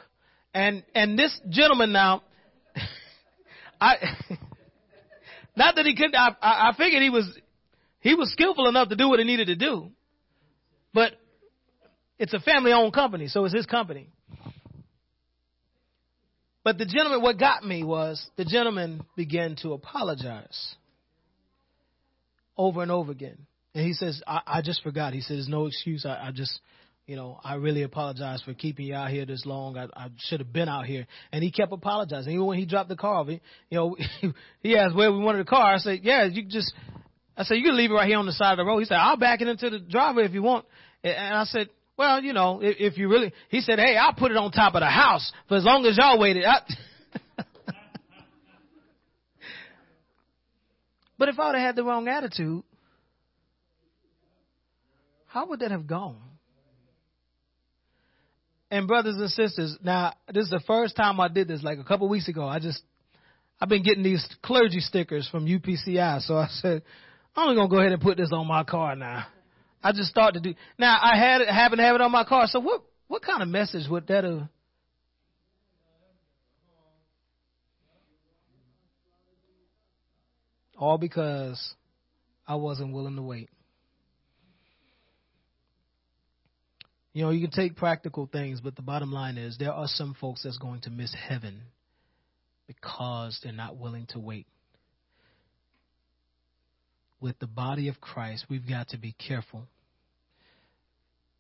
And, 0.54 0.86
and 0.96 1.20
this 1.20 1.38
gentleman 1.50 1.92
now, 1.92 2.24
I, 3.82 3.96
not 5.56 5.76
that 5.76 5.86
he 5.86 5.96
couldn't, 5.96 6.16
I, 6.16 6.36
I 6.42 6.72
figured 6.78 7.02
he 7.02 7.10
was, 7.10 7.28
he 8.00 8.14
was 8.16 8.32
skillful 8.32 8.68
enough 8.68 8.90
to 8.90 8.96
do 8.96 9.10
what 9.10 9.20
he 9.20 9.26
needed 9.26 9.48
to 9.48 9.56
do. 9.56 9.92
But 10.94 11.14
it's 12.18 12.34
a 12.34 12.40
family 12.40 12.72
owned 12.72 12.94
company, 12.94 13.28
so 13.28 13.46
it's 13.46 13.56
his 13.56 13.66
company. 13.66 14.10
But 16.64 16.78
the 16.78 16.86
gentleman, 16.86 17.22
what 17.22 17.38
got 17.38 17.64
me 17.64 17.84
was 17.84 18.26
the 18.38 18.46
gentleman 18.46 19.04
began 19.16 19.56
to 19.62 19.74
apologize 19.74 20.76
over 22.58 22.82
and 22.82 22.92
over 22.92 23.12
again. 23.12 23.38
And 23.76 23.86
he 23.86 23.94
says, 23.94 24.22
I, 24.26 24.42
I 24.48 24.62
just 24.62 24.82
forgot. 24.82 25.14
He 25.14 25.22
says, 25.22 25.48
no 25.48 25.68
excuse. 25.68 26.06
I, 26.06 26.28
I 26.28 26.32
just, 26.34 26.60
you 27.08 27.16
know, 27.16 27.40
I 27.44 27.56
really 27.56 27.84
apologize 27.84 28.42
for 28.42 28.54
keeping 28.56 28.88
you 28.88 28.96
out 28.96 29.12
here 29.12 29.26
this 29.28 29.46
long. 29.46 29.78
I, 29.78 29.88
I 29.96 30.08
should 30.18 30.40
have 30.40 30.52
been 30.52 30.68
out 30.68 30.86
here. 30.86 31.06
And 31.32 31.44
he 31.44 31.52
kept 31.52 31.72
apologizing. 31.72 32.34
Even 32.34 32.48
when 32.48 32.58
he 32.58 32.66
dropped 32.66 32.90
the 32.90 32.96
car 32.96 33.24
he, 33.26 33.42
you 33.70 33.78
know, 33.78 33.96
he 34.62 34.76
asked 34.76 34.96
where 34.96 35.12
we 35.12 35.20
wanted 35.20 35.46
the 35.46 35.50
car. 35.50 35.76
I 35.76 35.78
said, 35.78 36.00
yeah, 36.02 36.26
you 36.26 36.46
just, 36.46 36.74
I 37.38 37.44
said, 37.44 37.56
you 37.56 37.64
can 37.64 37.78
leave 37.78 37.92
it 37.92 37.94
right 37.94 38.08
here 38.08 38.18
on 38.18 38.26
the 38.26 38.32
side 38.32 38.54
of 38.54 38.58
the 38.58 38.66
road. 38.66 38.80
He 38.80 38.86
said, 38.86 38.98
I'll 38.98 39.18
back 39.18 39.42
it 39.42 39.48
into 39.48 39.70
the 39.70 39.80
driveway 39.80 40.26
if 40.26 40.34
you 40.34 40.42
want. 40.42 40.66
And 41.04 41.36
I 41.36 41.44
said, 41.44 41.70
well, 41.96 42.24
you 42.24 42.34
know, 42.34 42.60
if, 42.62 42.94
if 42.94 42.98
you 42.98 43.08
really, 43.08 43.32
he 43.50 43.62
said, 43.62 43.78
hey, 43.78 43.98
I'll 43.98 44.14
put 44.14 44.32
it 44.32 44.38
on 44.38 44.52
top 44.52 44.74
of 44.74 44.82
the 44.82 44.88
house 44.88 45.32
for 45.48 45.58
as 45.58 45.64
long 45.64 45.86
as 45.86 45.96
y'all 45.98 46.20
waited. 46.20 46.44
I, 46.44 46.62
but 51.20 51.30
if 51.30 51.38
I 51.40 51.46
would 51.46 51.56
have 51.56 51.66
had 51.66 51.76
the 51.76 51.84
wrong 51.84 52.08
attitude, 52.08 52.64
how 55.28 55.46
would 55.48 55.60
that 55.60 55.70
have 55.70 55.86
gone? 55.86 56.35
and 58.76 58.88
brothers 58.90 59.16
and 59.16 59.30
sisters, 59.30 59.78
now 59.82 60.14
this 60.34 60.44
is 60.44 60.50
the 60.50 60.62
first 60.68 60.98
time 60.98 61.18
I 61.22 61.30
did 61.30 61.48
this, 61.48 61.64
like 61.64 61.80
a 61.80 61.84
couple 61.84 62.10
weeks 62.10 62.28
ago. 62.28 62.46
I 62.46 62.60
just 62.60 62.82
I've 63.60 63.70
been 63.70 63.84
getting 63.84 64.04
these 64.04 64.28
clergy 64.44 64.82
stickers 64.82 65.30
from 65.30 65.46
UPCI, 65.46 66.22
so 66.22 66.36
I 66.36 66.48
said 66.50 66.84
I'm 67.36 67.48
only 67.48 67.56
gonna 67.56 67.70
go 67.70 67.80
ahead 67.80 67.94
and 67.94 68.02
put 68.02 68.18
this 68.18 68.32
on 68.34 68.46
my 68.46 68.66
car 68.66 68.98
now. 68.98 69.28
I 69.82 69.94
just 69.94 70.10
start 70.10 70.34
to 70.34 70.42
do. 70.42 70.56
Now 70.78 70.98
I 71.02 71.18
had 71.18 71.42
it, 71.42 71.48
happened 71.48 71.80
to 71.80 71.86
have 71.86 71.96
it 71.96 72.02
on 72.02 72.12
my 72.12 72.26
car. 72.26 72.48
So 72.48 72.60
what 72.60 72.82
what 73.08 73.22
kind 73.22 73.42
of 73.42 73.48
message 73.48 73.88
would 73.90 74.08
that 74.08 74.26
have? 74.26 74.50
All 80.78 80.98
because 80.98 81.76
I 82.46 82.56
wasn't 82.56 82.94
willing 82.94 83.16
to 83.16 83.22
wait. 83.22 83.50
You 87.16 87.24
know, 87.24 87.30
you 87.30 87.40
can 87.48 87.52
take 87.52 87.78
practical 87.78 88.28
things, 88.30 88.60
but 88.60 88.76
the 88.76 88.82
bottom 88.82 89.10
line 89.10 89.38
is 89.38 89.58
there 89.58 89.72
are 89.72 89.88
some 89.88 90.18
folks 90.20 90.44
that's 90.44 90.58
going 90.58 90.82
to 90.82 90.90
miss 90.90 91.16
heaven 91.16 91.62
because 92.68 93.40
they're 93.42 93.54
not 93.54 93.78
willing 93.78 94.06
to 94.08 94.20
wait. 94.20 94.48
With 97.22 97.40
the 97.40 97.48
body 97.48 97.88
of 97.88 98.02
Christ, 98.02 98.48
we've 98.50 98.68
got 98.68 98.90
to 98.90 98.98
be 98.98 99.14
careful 99.14 99.66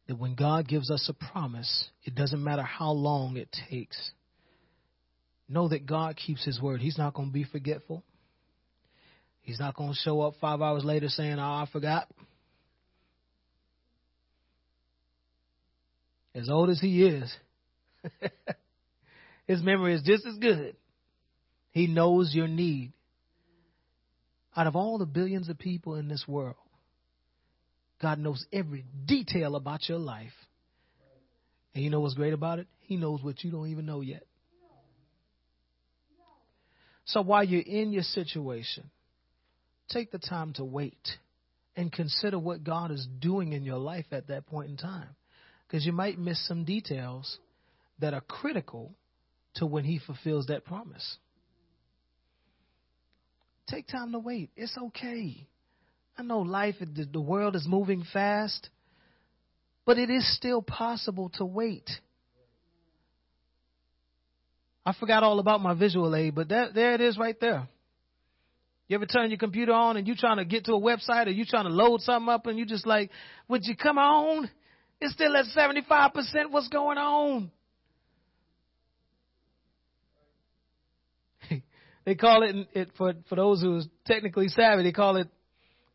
that 0.07 0.17
when 0.17 0.35
God 0.35 0.65
gives 0.65 0.89
us 0.89 1.09
a 1.09 1.31
promise, 1.33 1.89
it 2.05 2.15
doesn't 2.15 2.41
matter 2.41 2.63
how 2.63 2.91
long 2.91 3.35
it 3.35 3.53
takes. 3.69 3.97
Know 5.49 5.67
that 5.67 5.85
God 5.85 6.15
keeps 6.15 6.45
His 6.45 6.61
word. 6.61 6.79
He's 6.79 6.97
not 6.97 7.13
going 7.13 7.27
to 7.27 7.33
be 7.33 7.43
forgetful. 7.43 8.01
He's 9.41 9.59
not 9.59 9.75
going 9.75 9.91
to 9.91 9.99
show 9.99 10.21
up 10.21 10.35
five 10.39 10.61
hours 10.61 10.85
later 10.85 11.09
saying, 11.09 11.37
Oh, 11.37 11.41
I 11.41 11.67
forgot. 11.69 12.07
As 16.35 16.49
old 16.49 16.69
as 16.69 16.81
he 16.81 17.05
is, 17.05 17.33
his 19.47 19.63
memory 19.63 19.95
is 19.95 20.01
just 20.03 20.25
as 20.25 20.37
good. 20.37 20.75
He 21.71 21.87
knows 21.87 22.35
your 22.35 22.47
need. 22.47 22.91
Out 24.55 24.67
of 24.67 24.75
all 24.75 24.97
the 24.97 25.05
billions 25.05 25.49
of 25.49 25.57
people 25.57 25.95
in 25.95 26.07
this 26.07 26.25
world, 26.27 26.55
God 28.01 28.19
knows 28.19 28.45
every 28.51 28.85
detail 29.05 29.55
about 29.55 29.87
your 29.87 29.97
life. 29.97 30.33
And 31.73 31.83
you 31.83 31.89
know 31.89 32.01
what's 32.01 32.13
great 32.13 32.33
about 32.33 32.59
it? 32.59 32.67
He 32.81 32.97
knows 32.97 33.21
what 33.23 33.43
you 33.43 33.51
don't 33.51 33.69
even 33.69 33.85
know 33.85 34.01
yet. 34.01 34.23
So 37.05 37.21
while 37.21 37.43
you're 37.43 37.61
in 37.61 37.93
your 37.93 38.03
situation, 38.03 38.89
take 39.89 40.11
the 40.11 40.19
time 40.19 40.53
to 40.53 40.65
wait 40.65 41.17
and 41.75 41.91
consider 41.91 42.39
what 42.39 42.63
God 42.63 42.91
is 42.91 43.07
doing 43.19 43.53
in 43.53 43.63
your 43.63 43.77
life 43.77 44.05
at 44.11 44.27
that 44.27 44.47
point 44.47 44.69
in 44.69 44.77
time. 44.77 45.09
Because 45.67 45.85
you 45.85 45.91
might 45.91 46.19
miss 46.19 46.45
some 46.47 46.63
details 46.63 47.39
that 47.99 48.13
are 48.13 48.21
critical 48.21 48.93
to 49.55 49.65
when 49.65 49.83
He 49.83 49.99
fulfills 49.99 50.47
that 50.47 50.65
promise. 50.65 51.17
Take 53.67 53.87
time 53.87 54.11
to 54.11 54.19
wait. 54.19 54.51
It's 54.55 54.77
okay. 54.77 55.47
I 56.17 56.23
know 56.23 56.39
life, 56.39 56.75
the 56.79 57.21
world 57.21 57.55
is 57.55 57.65
moving 57.67 58.05
fast, 58.13 58.69
but 59.85 59.97
it 59.97 60.09
is 60.09 60.35
still 60.35 60.61
possible 60.61 61.29
to 61.35 61.45
wait. 61.45 61.89
I 64.85 64.93
forgot 64.93 65.23
all 65.23 65.39
about 65.39 65.61
my 65.61 65.73
visual 65.73 66.15
aid, 66.15 66.35
but 66.35 66.49
that, 66.49 66.75
there 66.75 66.93
it 66.93 67.01
is 67.01 67.17
right 67.17 67.39
there. 67.41 67.67
You 68.87 68.95
ever 68.95 69.07
turn 69.07 69.31
your 69.31 69.39
computer 69.39 69.73
on 69.73 69.97
and 69.97 70.07
you 70.07 70.15
trying 70.15 70.37
to 70.37 70.45
get 70.45 70.65
to 70.65 70.73
a 70.73 70.79
website 70.79 71.25
or 71.25 71.31
you 71.31 71.43
trying 71.43 71.65
to 71.65 71.71
load 71.71 72.01
something 72.01 72.31
up 72.31 72.45
and 72.45 72.59
you 72.59 72.67
just 72.67 72.85
like, 72.85 73.09
would 73.47 73.65
you 73.65 73.75
come 73.75 73.97
on? 73.97 74.49
It's 75.05 75.13
still 75.13 75.37
at 75.37 75.45
75%. 75.55 76.49
What's 76.49 76.67
going 76.69 76.97
on? 76.97 77.51
they 82.05 82.15
call 82.15 82.41
it, 82.41 82.67
it 82.73 82.89
for, 82.97 83.13
for 83.29 83.35
those 83.35 83.61
who 83.61 83.77
are 83.77 83.81
technically 84.07 84.47
savvy, 84.47 84.81
they 84.81 84.91
call 84.91 85.17
it 85.17 85.27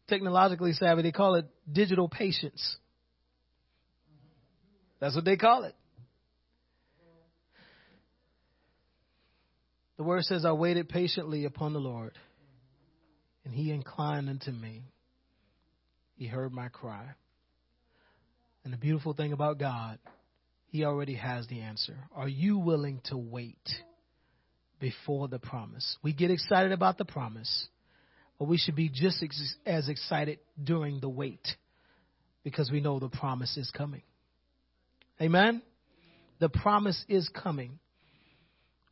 technologically 0.07 0.75
savvy, 0.75 1.03
they 1.03 1.11
call 1.11 1.35
it 1.35 1.47
digital 1.71 2.09
patience. 2.09 2.77
That's 5.01 5.17
what 5.17 5.25
they 5.25 5.37
call 5.37 5.65
it. 5.65 5.75
The 9.97 10.05
word 10.05 10.23
says, 10.23 10.45
I 10.45 10.53
waited 10.53 10.89
patiently 10.89 11.47
upon 11.47 11.73
the 11.73 11.81
Lord, 11.81 12.13
and 13.45 13.53
he 13.53 13.73
inclined 13.73 14.29
unto 14.29 14.53
me. 14.53 14.85
He 16.15 16.29
heard 16.29 16.53
my 16.53 16.69
cry. 16.69 17.09
And 18.65 18.73
the 18.73 18.79
beautiful 18.79 19.15
thing 19.15 19.33
about 19.33 19.59
God, 19.59 19.99
he 20.67 20.85
already 20.85 21.15
has 21.15 21.47
the 21.47 21.61
answer. 21.61 21.97
Are 22.15 22.29
you 22.29 22.59
willing 22.59 23.01
to 23.07 23.17
wait 23.17 23.69
before 24.79 25.29
the 25.29 25.39
promise? 25.39 25.97
We 26.03 26.13
get 26.13 26.31
excited 26.31 26.73
about 26.73 26.99
the 26.99 27.05
promise. 27.05 27.69
But 28.39 28.49
we 28.49 28.57
should 28.57 28.75
be 28.75 28.89
just 28.89 29.23
ex- 29.23 29.57
as 29.67 29.89
excited 29.89 30.39
during 30.63 31.01
the 31.01 31.09
wait 31.11 31.47
because 32.43 32.71
we 32.71 32.81
know 32.81 32.99
the 32.99 33.11
promise 33.11 33.57
is 33.59 33.71
coming. 33.71 34.03
Amen? 35.21 35.61
The 36.39 36.49
promise 36.49 37.05
is 37.07 37.29
coming. 37.29 37.79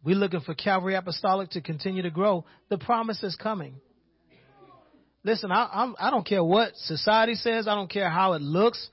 We're 0.05 0.17
looking 0.17 0.41
for 0.41 0.55
Calvary 0.55 0.95
Apostolic 0.95 1.51
to 1.51 1.63
continue 1.63 2.03
to 2.03 2.11
grow. 2.11 2.45
The 2.69 2.77
promise 2.77 3.23
is 3.23 3.37
coming. 3.37 3.77
Listen, 5.25 5.51
I, 5.51 5.69
I'm, 5.73 5.97
I 5.99 6.11
don't 6.11 6.27
care 6.27 6.45
what 6.45 6.77
society 6.77 7.35
says. 7.35 7.67
I 7.67 7.75
don't 7.75 7.91
care 7.91 8.11
how 8.11 8.35
it 8.35 8.43
looks. 8.43 8.89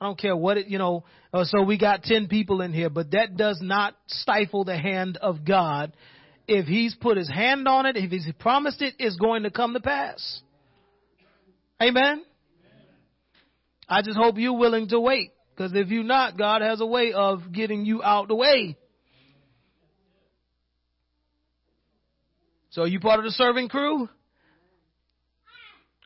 I 0.00 0.06
don't 0.06 0.18
care 0.18 0.36
what 0.36 0.58
it, 0.58 0.66
you 0.66 0.78
know. 0.78 1.04
Uh, 1.32 1.44
so 1.44 1.62
we 1.62 1.78
got 1.78 2.02
10 2.02 2.28
people 2.28 2.60
in 2.60 2.72
here, 2.72 2.90
but 2.90 3.12
that 3.12 3.36
does 3.36 3.60
not 3.62 3.96
stifle 4.06 4.64
the 4.64 4.76
hand 4.76 5.16
of 5.16 5.44
God 5.44 5.92
if 6.48 6.66
he's 6.66 6.94
put 6.94 7.16
his 7.16 7.28
hand 7.28 7.66
on 7.66 7.86
it, 7.86 7.96
if 7.96 8.10
he's 8.10 8.28
promised 8.38 8.82
it, 8.82 8.94
it's 8.98 9.16
going 9.16 9.42
to 9.42 9.50
come 9.50 9.74
to 9.74 9.80
pass. 9.80 10.40
Amen. 11.82 12.24
I 13.88 14.02
just 14.02 14.16
hope 14.16 14.36
you're 14.38 14.56
willing 14.56 14.88
to 14.88 15.00
wait. 15.00 15.32
Because 15.54 15.72
if 15.74 15.88
you're 15.88 16.04
not, 16.04 16.36
God 16.36 16.62
has 16.62 16.80
a 16.80 16.86
way 16.86 17.12
of 17.12 17.52
getting 17.52 17.84
you 17.84 18.02
out 18.02 18.28
the 18.28 18.34
way. 18.34 18.76
So 22.70 22.82
are 22.82 22.86
you 22.86 23.00
part 23.00 23.18
of 23.18 23.24
the 23.24 23.30
serving 23.30 23.68
crew? 23.68 24.08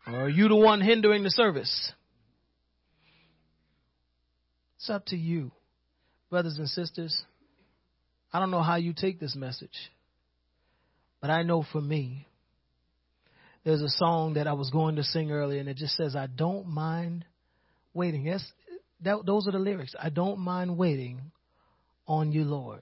Or 0.07 0.25
are 0.25 0.29
you 0.29 0.49
the 0.49 0.57
one 0.57 0.81
hindering 0.81 1.25
the 1.25 1.31
service? 1.31 1.93
It's 4.81 4.89
up 4.89 5.05
to 5.07 5.17
you. 5.17 5.53
Brothers 6.31 6.57
and 6.57 6.67
sisters, 6.67 7.23
I 8.33 8.41
don't 8.41 8.51
know 8.51 8.63
how 8.63 8.77
you 8.77 8.95
take 8.95 9.21
this 9.21 9.37
message. 9.37 9.91
But 11.21 11.29
I 11.29 11.43
know 11.43 11.67
for 11.71 11.83
me, 11.83 12.27
there's 13.63 13.83
a 13.83 13.91
song 13.91 14.35
that 14.35 14.47
I 14.47 14.55
was 14.55 14.71
going 14.71 14.97
to 14.97 15.03
sing 15.03 15.31
earlier, 15.31 15.61
and 15.61 15.69
it 15.69 15.77
just 15.77 15.97
says, 15.97 16.17
I 16.17 16.29
don't 16.29 16.67
mind 16.67 17.27
waiting. 17.93 18.25
Yes, 18.25 18.43
that, 19.03 19.27
those 19.27 19.47
are 19.47 19.53
the 19.53 19.59
lyrics. 19.59 19.95
I 20.01 20.09
don't 20.09 20.39
mind 20.39 20.79
waiting 20.79 21.21
on 22.07 22.33
you, 22.33 22.45
Lord. 22.45 22.81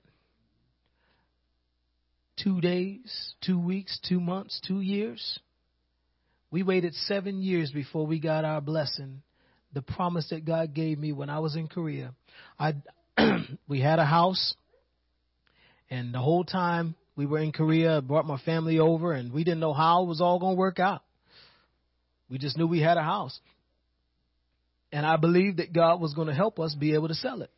Two 2.41 2.61
days, 2.61 3.35
two 3.45 3.59
weeks, 3.59 3.99
two 4.09 4.21
months, 4.21 4.61
two 4.69 4.81
years. 4.81 5.41
We 6.53 6.63
waited 6.63 6.95
seven 6.95 7.43
years 7.43 7.73
before 7.73 8.07
we 8.07 8.21
got 8.21 8.45
our 8.45 8.61
blessing, 8.61 9.23
the 9.73 9.83
promise 9.83 10.29
that 10.31 10.45
God 10.45 10.75
gave 10.75 10.99
me 10.99 11.13
when 11.13 11.31
I 11.31 11.41
was 11.41 11.57
in 11.57 11.69
Korea. 11.69 12.15
I, 12.59 12.75
we 13.69 13.81
had 13.81 13.99
a 13.99 14.05
house, 14.05 14.55
and 15.91 16.15
the 16.15 16.21
whole 16.21 16.45
time 16.45 16.95
we 17.17 17.27
were 17.27 17.39
in 17.39 17.53
Korea, 17.53 17.99
I 17.99 18.01
brought 18.01 18.27
my 18.27 18.39
family 18.39 18.79
over, 18.79 19.13
and 19.13 19.33
we 19.33 19.45
didn't 19.45 19.61
know 19.61 19.73
how 19.73 20.05
it 20.05 20.07
was 20.07 20.21
all 20.21 20.39
going 20.39 20.55
to 20.55 20.59
work 20.59 20.79
out. 20.79 21.03
We 22.31 22.39
just 22.39 22.57
knew 22.57 22.67
we 22.67 22.81
had 22.81 22.97
a 22.97 23.03
house. 23.03 23.39
And 24.93 25.05
I 25.05 25.17
believed 25.17 25.59
that 25.59 25.73
God 25.73 26.01
was 26.01 26.15
going 26.15 26.29
to 26.29 26.35
help 26.35 26.59
us 26.59 26.75
be 26.75 26.95
able 26.95 27.09
to 27.09 27.15
sell 27.15 27.43
it. 27.43 27.51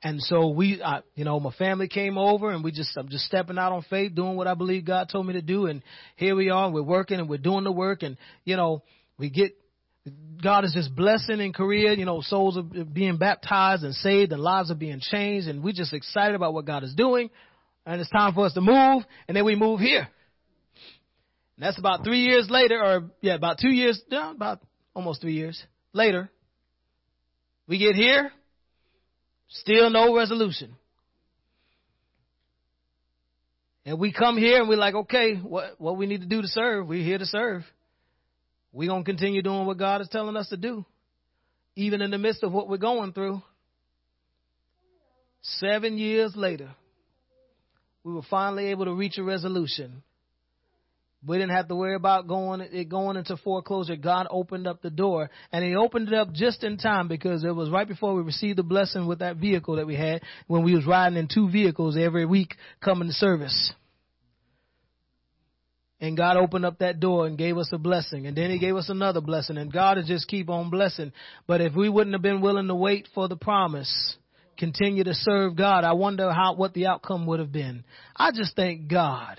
And 0.00 0.20
so 0.22 0.48
we, 0.48 0.80
I, 0.80 1.00
you 1.16 1.24
know, 1.24 1.40
my 1.40 1.50
family 1.50 1.88
came 1.88 2.18
over 2.18 2.50
and 2.50 2.62
we 2.62 2.70
just, 2.70 2.96
I'm 2.96 3.08
just 3.08 3.24
stepping 3.24 3.58
out 3.58 3.72
on 3.72 3.82
faith, 3.90 4.14
doing 4.14 4.36
what 4.36 4.46
I 4.46 4.54
believe 4.54 4.84
God 4.84 5.08
told 5.10 5.26
me 5.26 5.32
to 5.32 5.42
do. 5.42 5.66
And 5.66 5.82
here 6.14 6.36
we 6.36 6.50
are, 6.50 6.70
we're 6.70 6.82
working 6.82 7.18
and 7.18 7.28
we're 7.28 7.38
doing 7.38 7.64
the 7.64 7.72
work. 7.72 8.04
And, 8.04 8.16
you 8.44 8.56
know, 8.56 8.82
we 9.18 9.30
get 9.30 9.52
God 10.42 10.64
is 10.64 10.72
just 10.72 10.94
blessing 10.94 11.40
in 11.40 11.52
Korea. 11.52 11.94
You 11.94 12.04
know, 12.04 12.20
souls 12.20 12.56
are 12.56 12.62
being 12.62 13.16
baptized 13.16 13.82
and 13.82 13.94
saved 13.94 14.32
and 14.32 14.40
lives 14.40 14.70
are 14.70 14.76
being 14.76 15.00
changed. 15.00 15.48
And 15.48 15.62
we're 15.62 15.72
just 15.72 15.92
excited 15.92 16.34
about 16.34 16.54
what 16.54 16.64
God 16.64 16.84
is 16.84 16.94
doing. 16.94 17.30
And 17.84 18.00
it's 18.00 18.10
time 18.10 18.34
for 18.34 18.46
us 18.46 18.54
to 18.54 18.60
move. 18.60 19.02
And 19.26 19.36
then 19.36 19.44
we 19.44 19.56
move 19.56 19.80
here. 19.80 20.08
And 21.56 21.66
that's 21.66 21.78
about 21.78 22.04
three 22.04 22.20
years 22.20 22.48
later, 22.48 22.80
or 22.80 23.10
yeah, 23.20 23.34
about 23.34 23.58
two 23.60 23.70
years, 23.70 24.00
yeah, 24.08 24.30
about 24.30 24.60
almost 24.94 25.20
three 25.20 25.34
years 25.34 25.60
later. 25.92 26.30
We 27.66 27.78
get 27.78 27.96
here, 27.96 28.30
still 29.48 29.90
no 29.90 30.16
resolution. 30.16 30.76
And 33.84 33.98
we 33.98 34.12
come 34.12 34.36
here 34.36 34.60
and 34.60 34.68
we're 34.68 34.78
like, 34.78 34.94
okay, 34.94 35.34
what, 35.34 35.74
what 35.78 35.96
we 35.96 36.06
need 36.06 36.20
to 36.20 36.26
do 36.26 36.42
to 36.42 36.48
serve? 36.48 36.86
We're 36.86 37.02
here 37.02 37.18
to 37.18 37.26
serve. 37.26 37.64
We're 38.72 38.88
going 38.88 39.04
to 39.04 39.10
continue 39.10 39.42
doing 39.42 39.66
what 39.66 39.78
God 39.78 40.00
is 40.00 40.08
telling 40.08 40.36
us 40.36 40.48
to 40.48 40.56
do, 40.56 40.84
even 41.74 42.02
in 42.02 42.10
the 42.10 42.18
midst 42.18 42.42
of 42.42 42.52
what 42.52 42.68
we're 42.68 42.76
going 42.76 43.12
through. 43.12 43.42
Seven 45.42 45.96
years 45.96 46.34
later, 46.36 46.70
we 48.04 48.12
were 48.12 48.22
finally 48.28 48.66
able 48.66 48.84
to 48.84 48.94
reach 48.94 49.16
a 49.18 49.22
resolution. 49.22 50.02
We 51.26 51.36
didn't 51.36 51.56
have 51.56 51.68
to 51.68 51.74
worry 51.74 51.96
about 51.96 52.28
going 52.28 52.60
it 52.60 52.88
going 52.88 53.16
into 53.16 53.36
foreclosure. 53.38 53.96
God 53.96 54.28
opened 54.30 54.68
up 54.68 54.82
the 54.82 54.90
door, 54.90 55.30
and 55.50 55.64
He 55.64 55.74
opened 55.74 56.08
it 56.08 56.14
up 56.14 56.32
just 56.32 56.62
in 56.62 56.76
time 56.76 57.08
because 57.08 57.44
it 57.44 57.54
was 57.54 57.70
right 57.70 57.88
before 57.88 58.14
we 58.14 58.22
received 58.22 58.58
the 58.58 58.62
blessing 58.62 59.06
with 59.06 59.18
that 59.20 59.36
vehicle 59.36 59.76
that 59.76 59.86
we 59.86 59.96
had 59.96 60.22
when 60.46 60.62
we 60.62 60.74
was 60.74 60.86
riding 60.86 61.18
in 61.18 61.28
two 61.32 61.50
vehicles 61.50 61.96
every 61.96 62.24
week 62.24 62.54
coming 62.80 63.08
to 63.08 63.14
service. 63.14 63.72
And 66.00 66.16
God 66.16 66.36
opened 66.36 66.64
up 66.64 66.78
that 66.78 67.00
door 67.00 67.26
and 67.26 67.36
gave 67.36 67.58
us 67.58 67.70
a 67.72 67.78
blessing 67.78 68.26
and 68.26 68.36
then 68.36 68.50
he 68.50 68.58
gave 68.58 68.76
us 68.76 68.88
another 68.88 69.20
blessing 69.20 69.56
and 69.56 69.72
God 69.72 69.96
will 69.96 70.04
just 70.04 70.28
keep 70.28 70.48
on 70.48 70.70
blessing. 70.70 71.12
But 71.46 71.60
if 71.60 71.74
we 71.74 71.88
wouldn't 71.88 72.14
have 72.14 72.22
been 72.22 72.40
willing 72.40 72.68
to 72.68 72.74
wait 72.74 73.08
for 73.14 73.28
the 73.28 73.36
promise, 73.36 74.16
continue 74.56 75.04
to 75.04 75.14
serve 75.14 75.56
God, 75.56 75.84
I 75.84 75.92
wonder 75.92 76.32
how 76.32 76.54
what 76.54 76.74
the 76.74 76.86
outcome 76.86 77.26
would 77.26 77.40
have 77.40 77.52
been. 77.52 77.84
I 78.16 78.30
just 78.30 78.54
thank 78.54 78.88
God. 78.88 79.38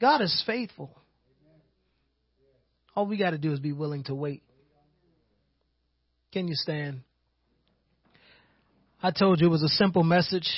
God 0.00 0.22
is 0.22 0.42
faithful. 0.46 0.96
All 2.96 3.06
we 3.06 3.16
got 3.16 3.30
to 3.30 3.38
do 3.38 3.52
is 3.52 3.60
be 3.60 3.72
willing 3.72 4.04
to 4.04 4.14
wait. 4.14 4.42
Can 6.32 6.48
you 6.48 6.54
stand? 6.54 7.02
I 9.02 9.10
told 9.10 9.40
you 9.40 9.46
it 9.46 9.50
was 9.50 9.62
a 9.62 9.68
simple 9.68 10.02
message. 10.02 10.48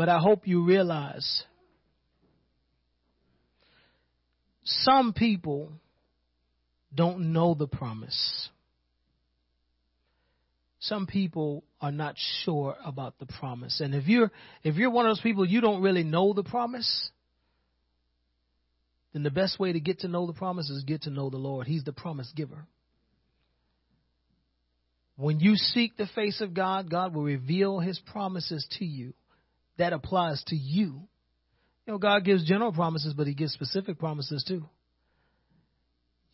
But 0.00 0.08
I 0.08 0.18
hope 0.18 0.48
you 0.48 0.64
realize 0.64 1.44
some 4.64 5.12
people 5.12 5.72
don't 6.94 7.34
know 7.34 7.52
the 7.52 7.66
promise. 7.66 8.48
Some 10.78 11.06
people 11.06 11.64
are 11.82 11.92
not 11.92 12.14
sure 12.16 12.76
about 12.82 13.18
the 13.18 13.26
promise. 13.26 13.82
And 13.82 13.94
if 13.94 14.08
you're 14.08 14.30
if 14.64 14.76
you're 14.76 14.88
one 14.88 15.04
of 15.04 15.10
those 15.10 15.20
people 15.20 15.44
you 15.44 15.60
don't 15.60 15.82
really 15.82 16.02
know 16.02 16.32
the 16.32 16.44
promise, 16.44 17.10
then 19.12 19.22
the 19.22 19.30
best 19.30 19.60
way 19.60 19.74
to 19.74 19.80
get 19.80 19.98
to 19.98 20.08
know 20.08 20.26
the 20.26 20.32
promise 20.32 20.70
is 20.70 20.82
get 20.84 21.02
to 21.02 21.10
know 21.10 21.28
the 21.28 21.36
Lord. 21.36 21.66
He's 21.66 21.84
the 21.84 21.92
promise 21.92 22.32
giver. 22.34 22.64
When 25.16 25.40
you 25.40 25.56
seek 25.56 25.98
the 25.98 26.08
face 26.14 26.40
of 26.40 26.54
God, 26.54 26.90
God 26.90 27.14
will 27.14 27.24
reveal 27.24 27.80
his 27.80 27.98
promises 27.98 28.66
to 28.78 28.86
you. 28.86 29.12
That 29.80 29.94
applies 29.94 30.44
to 30.48 30.54
you. 30.56 31.08
You 31.86 31.94
know, 31.94 31.98
God 31.98 32.22
gives 32.22 32.44
general 32.44 32.70
promises, 32.70 33.14
but 33.14 33.26
he 33.26 33.32
gives 33.32 33.54
specific 33.54 33.98
promises 33.98 34.44
too. 34.46 34.68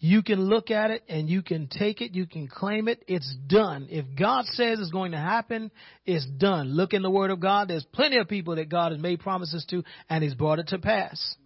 You 0.01 0.25
can 0.25 0.41
look 0.41 0.73
at 0.73 0.91
it 0.91 1.05
and 1.09 1.31
you 1.31 1.43
can 1.43 1.69
take 1.69 2.01
it, 2.01 2.13
you 2.13 2.27
can 2.27 2.49
claim 2.49 2.89
it, 2.89 3.05
it's 3.07 3.33
done. 3.47 3.87
If 3.89 4.05
God 4.19 4.47
says 4.47 4.81
it's 4.81 4.91
going 4.91 5.13
to 5.13 5.19
happen, 5.19 5.71
it's 6.05 6.27
done. 6.27 6.75
Look 6.75 6.93
in 6.93 7.03
the 7.03 7.11
Word 7.11 7.31
of 7.31 7.39
God. 7.39 7.69
There's 7.69 7.87
plenty 7.93 8.19
of 8.19 8.27
people 8.27 8.57
that 8.57 8.69
God 8.69 8.91
has 8.91 9.01
made 9.01 9.21
promises 9.21 9.65
to 9.71 9.85
and 10.11 10.25
He's 10.25 10.35
brought 10.35 10.59
it 10.59 10.67
to 10.69 10.79
pass. 10.81 11.37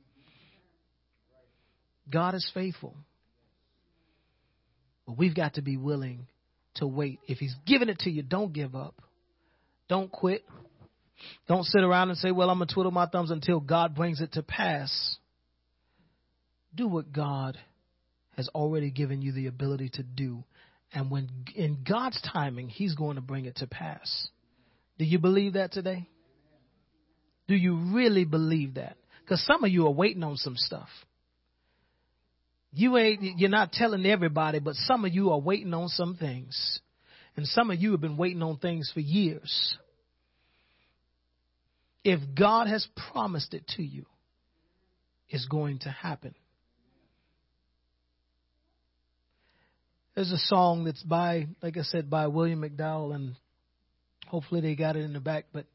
God 2.08 2.34
is 2.34 2.50
faithful. 2.54 2.96
But 5.06 5.18
we've 5.18 5.36
got 5.36 5.54
to 5.54 5.62
be 5.62 5.76
willing 5.76 6.28
to 6.76 6.86
wait. 6.86 7.20
If 7.28 7.36
He's 7.36 7.54
given 7.66 7.90
it 7.90 7.98
to 8.00 8.10
you, 8.10 8.22
don't 8.22 8.54
give 8.54 8.74
up. 8.74 9.02
Don't 9.86 10.10
quit. 10.10 10.46
Don't 11.48 11.64
sit 11.64 11.82
around 11.82 12.10
and 12.10 12.18
say, 12.18 12.30
well, 12.30 12.50
I'm 12.50 12.58
going 12.58 12.68
to 12.68 12.74
twiddle 12.74 12.92
my 12.92 13.06
thumbs 13.06 13.30
until 13.30 13.60
God 13.60 13.94
brings 13.94 14.20
it 14.20 14.32
to 14.32 14.42
pass. 14.42 15.16
Do 16.74 16.86
what 16.86 17.12
God 17.12 17.58
has 18.36 18.48
already 18.54 18.90
given 18.90 19.22
you 19.22 19.32
the 19.32 19.46
ability 19.46 19.90
to 19.94 20.02
do. 20.02 20.44
And 20.92 21.10
when 21.10 21.28
in 21.54 21.84
God's 21.88 22.20
timing, 22.32 22.68
He's 22.68 22.94
going 22.94 23.16
to 23.16 23.20
bring 23.20 23.44
it 23.44 23.56
to 23.56 23.66
pass. 23.66 24.28
Do 24.98 25.04
you 25.04 25.18
believe 25.18 25.54
that 25.54 25.72
today? 25.72 26.08
Do 27.48 27.54
you 27.54 27.76
really 27.92 28.24
believe 28.24 28.74
that? 28.74 28.96
Because 29.22 29.44
some 29.44 29.64
of 29.64 29.70
you 29.70 29.86
are 29.86 29.92
waiting 29.92 30.22
on 30.22 30.36
some 30.36 30.56
stuff. 30.56 30.88
You 32.72 32.96
ain't, 32.96 33.38
you're 33.38 33.50
not 33.50 33.72
telling 33.72 34.06
everybody, 34.06 34.60
but 34.60 34.74
some 34.76 35.04
of 35.04 35.12
you 35.12 35.30
are 35.32 35.38
waiting 35.40 35.74
on 35.74 35.88
some 35.88 36.16
things. 36.16 36.80
And 37.36 37.46
some 37.46 37.70
of 37.70 37.80
you 37.80 37.92
have 37.92 38.00
been 38.00 38.16
waiting 38.16 38.42
on 38.42 38.58
things 38.58 38.90
for 38.92 39.00
years. 39.00 39.76
If 42.02 42.20
God 42.34 42.66
has 42.66 42.86
promised 43.12 43.54
it 43.54 43.66
to 43.76 43.82
you, 43.82 44.06
it's 45.28 45.46
going 45.46 45.80
to 45.80 45.90
happen. 45.90 46.34
There's 50.14 50.32
a 50.32 50.38
song 50.38 50.84
that's 50.84 51.02
by, 51.02 51.46
like 51.62 51.76
I 51.76 51.82
said, 51.82 52.10
by 52.10 52.26
William 52.26 52.62
McDowell, 52.62 53.14
and 53.14 53.36
hopefully 54.26 54.60
they 54.60 54.74
got 54.74 54.96
it 54.96 55.04
in 55.04 55.12
the 55.12 55.20
back. 55.20 55.46
But 55.52 55.66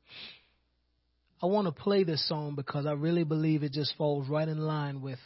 I 1.42 1.46
want 1.48 1.68
to 1.68 1.72
play 1.72 2.04
this 2.04 2.28
song 2.28 2.56
because 2.56 2.86
I 2.86 2.94
really 2.94 3.24
believe 3.24 3.64
it 3.64 3.72
just 3.72 3.96
falls 3.98 4.28
right 4.28 4.48
in 4.48 4.60
line 4.60 5.02
with 5.02 5.20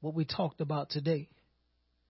what 0.00 0.14
we 0.14 0.24
talked 0.24 0.60
about 0.60 0.90
today. 0.90 1.28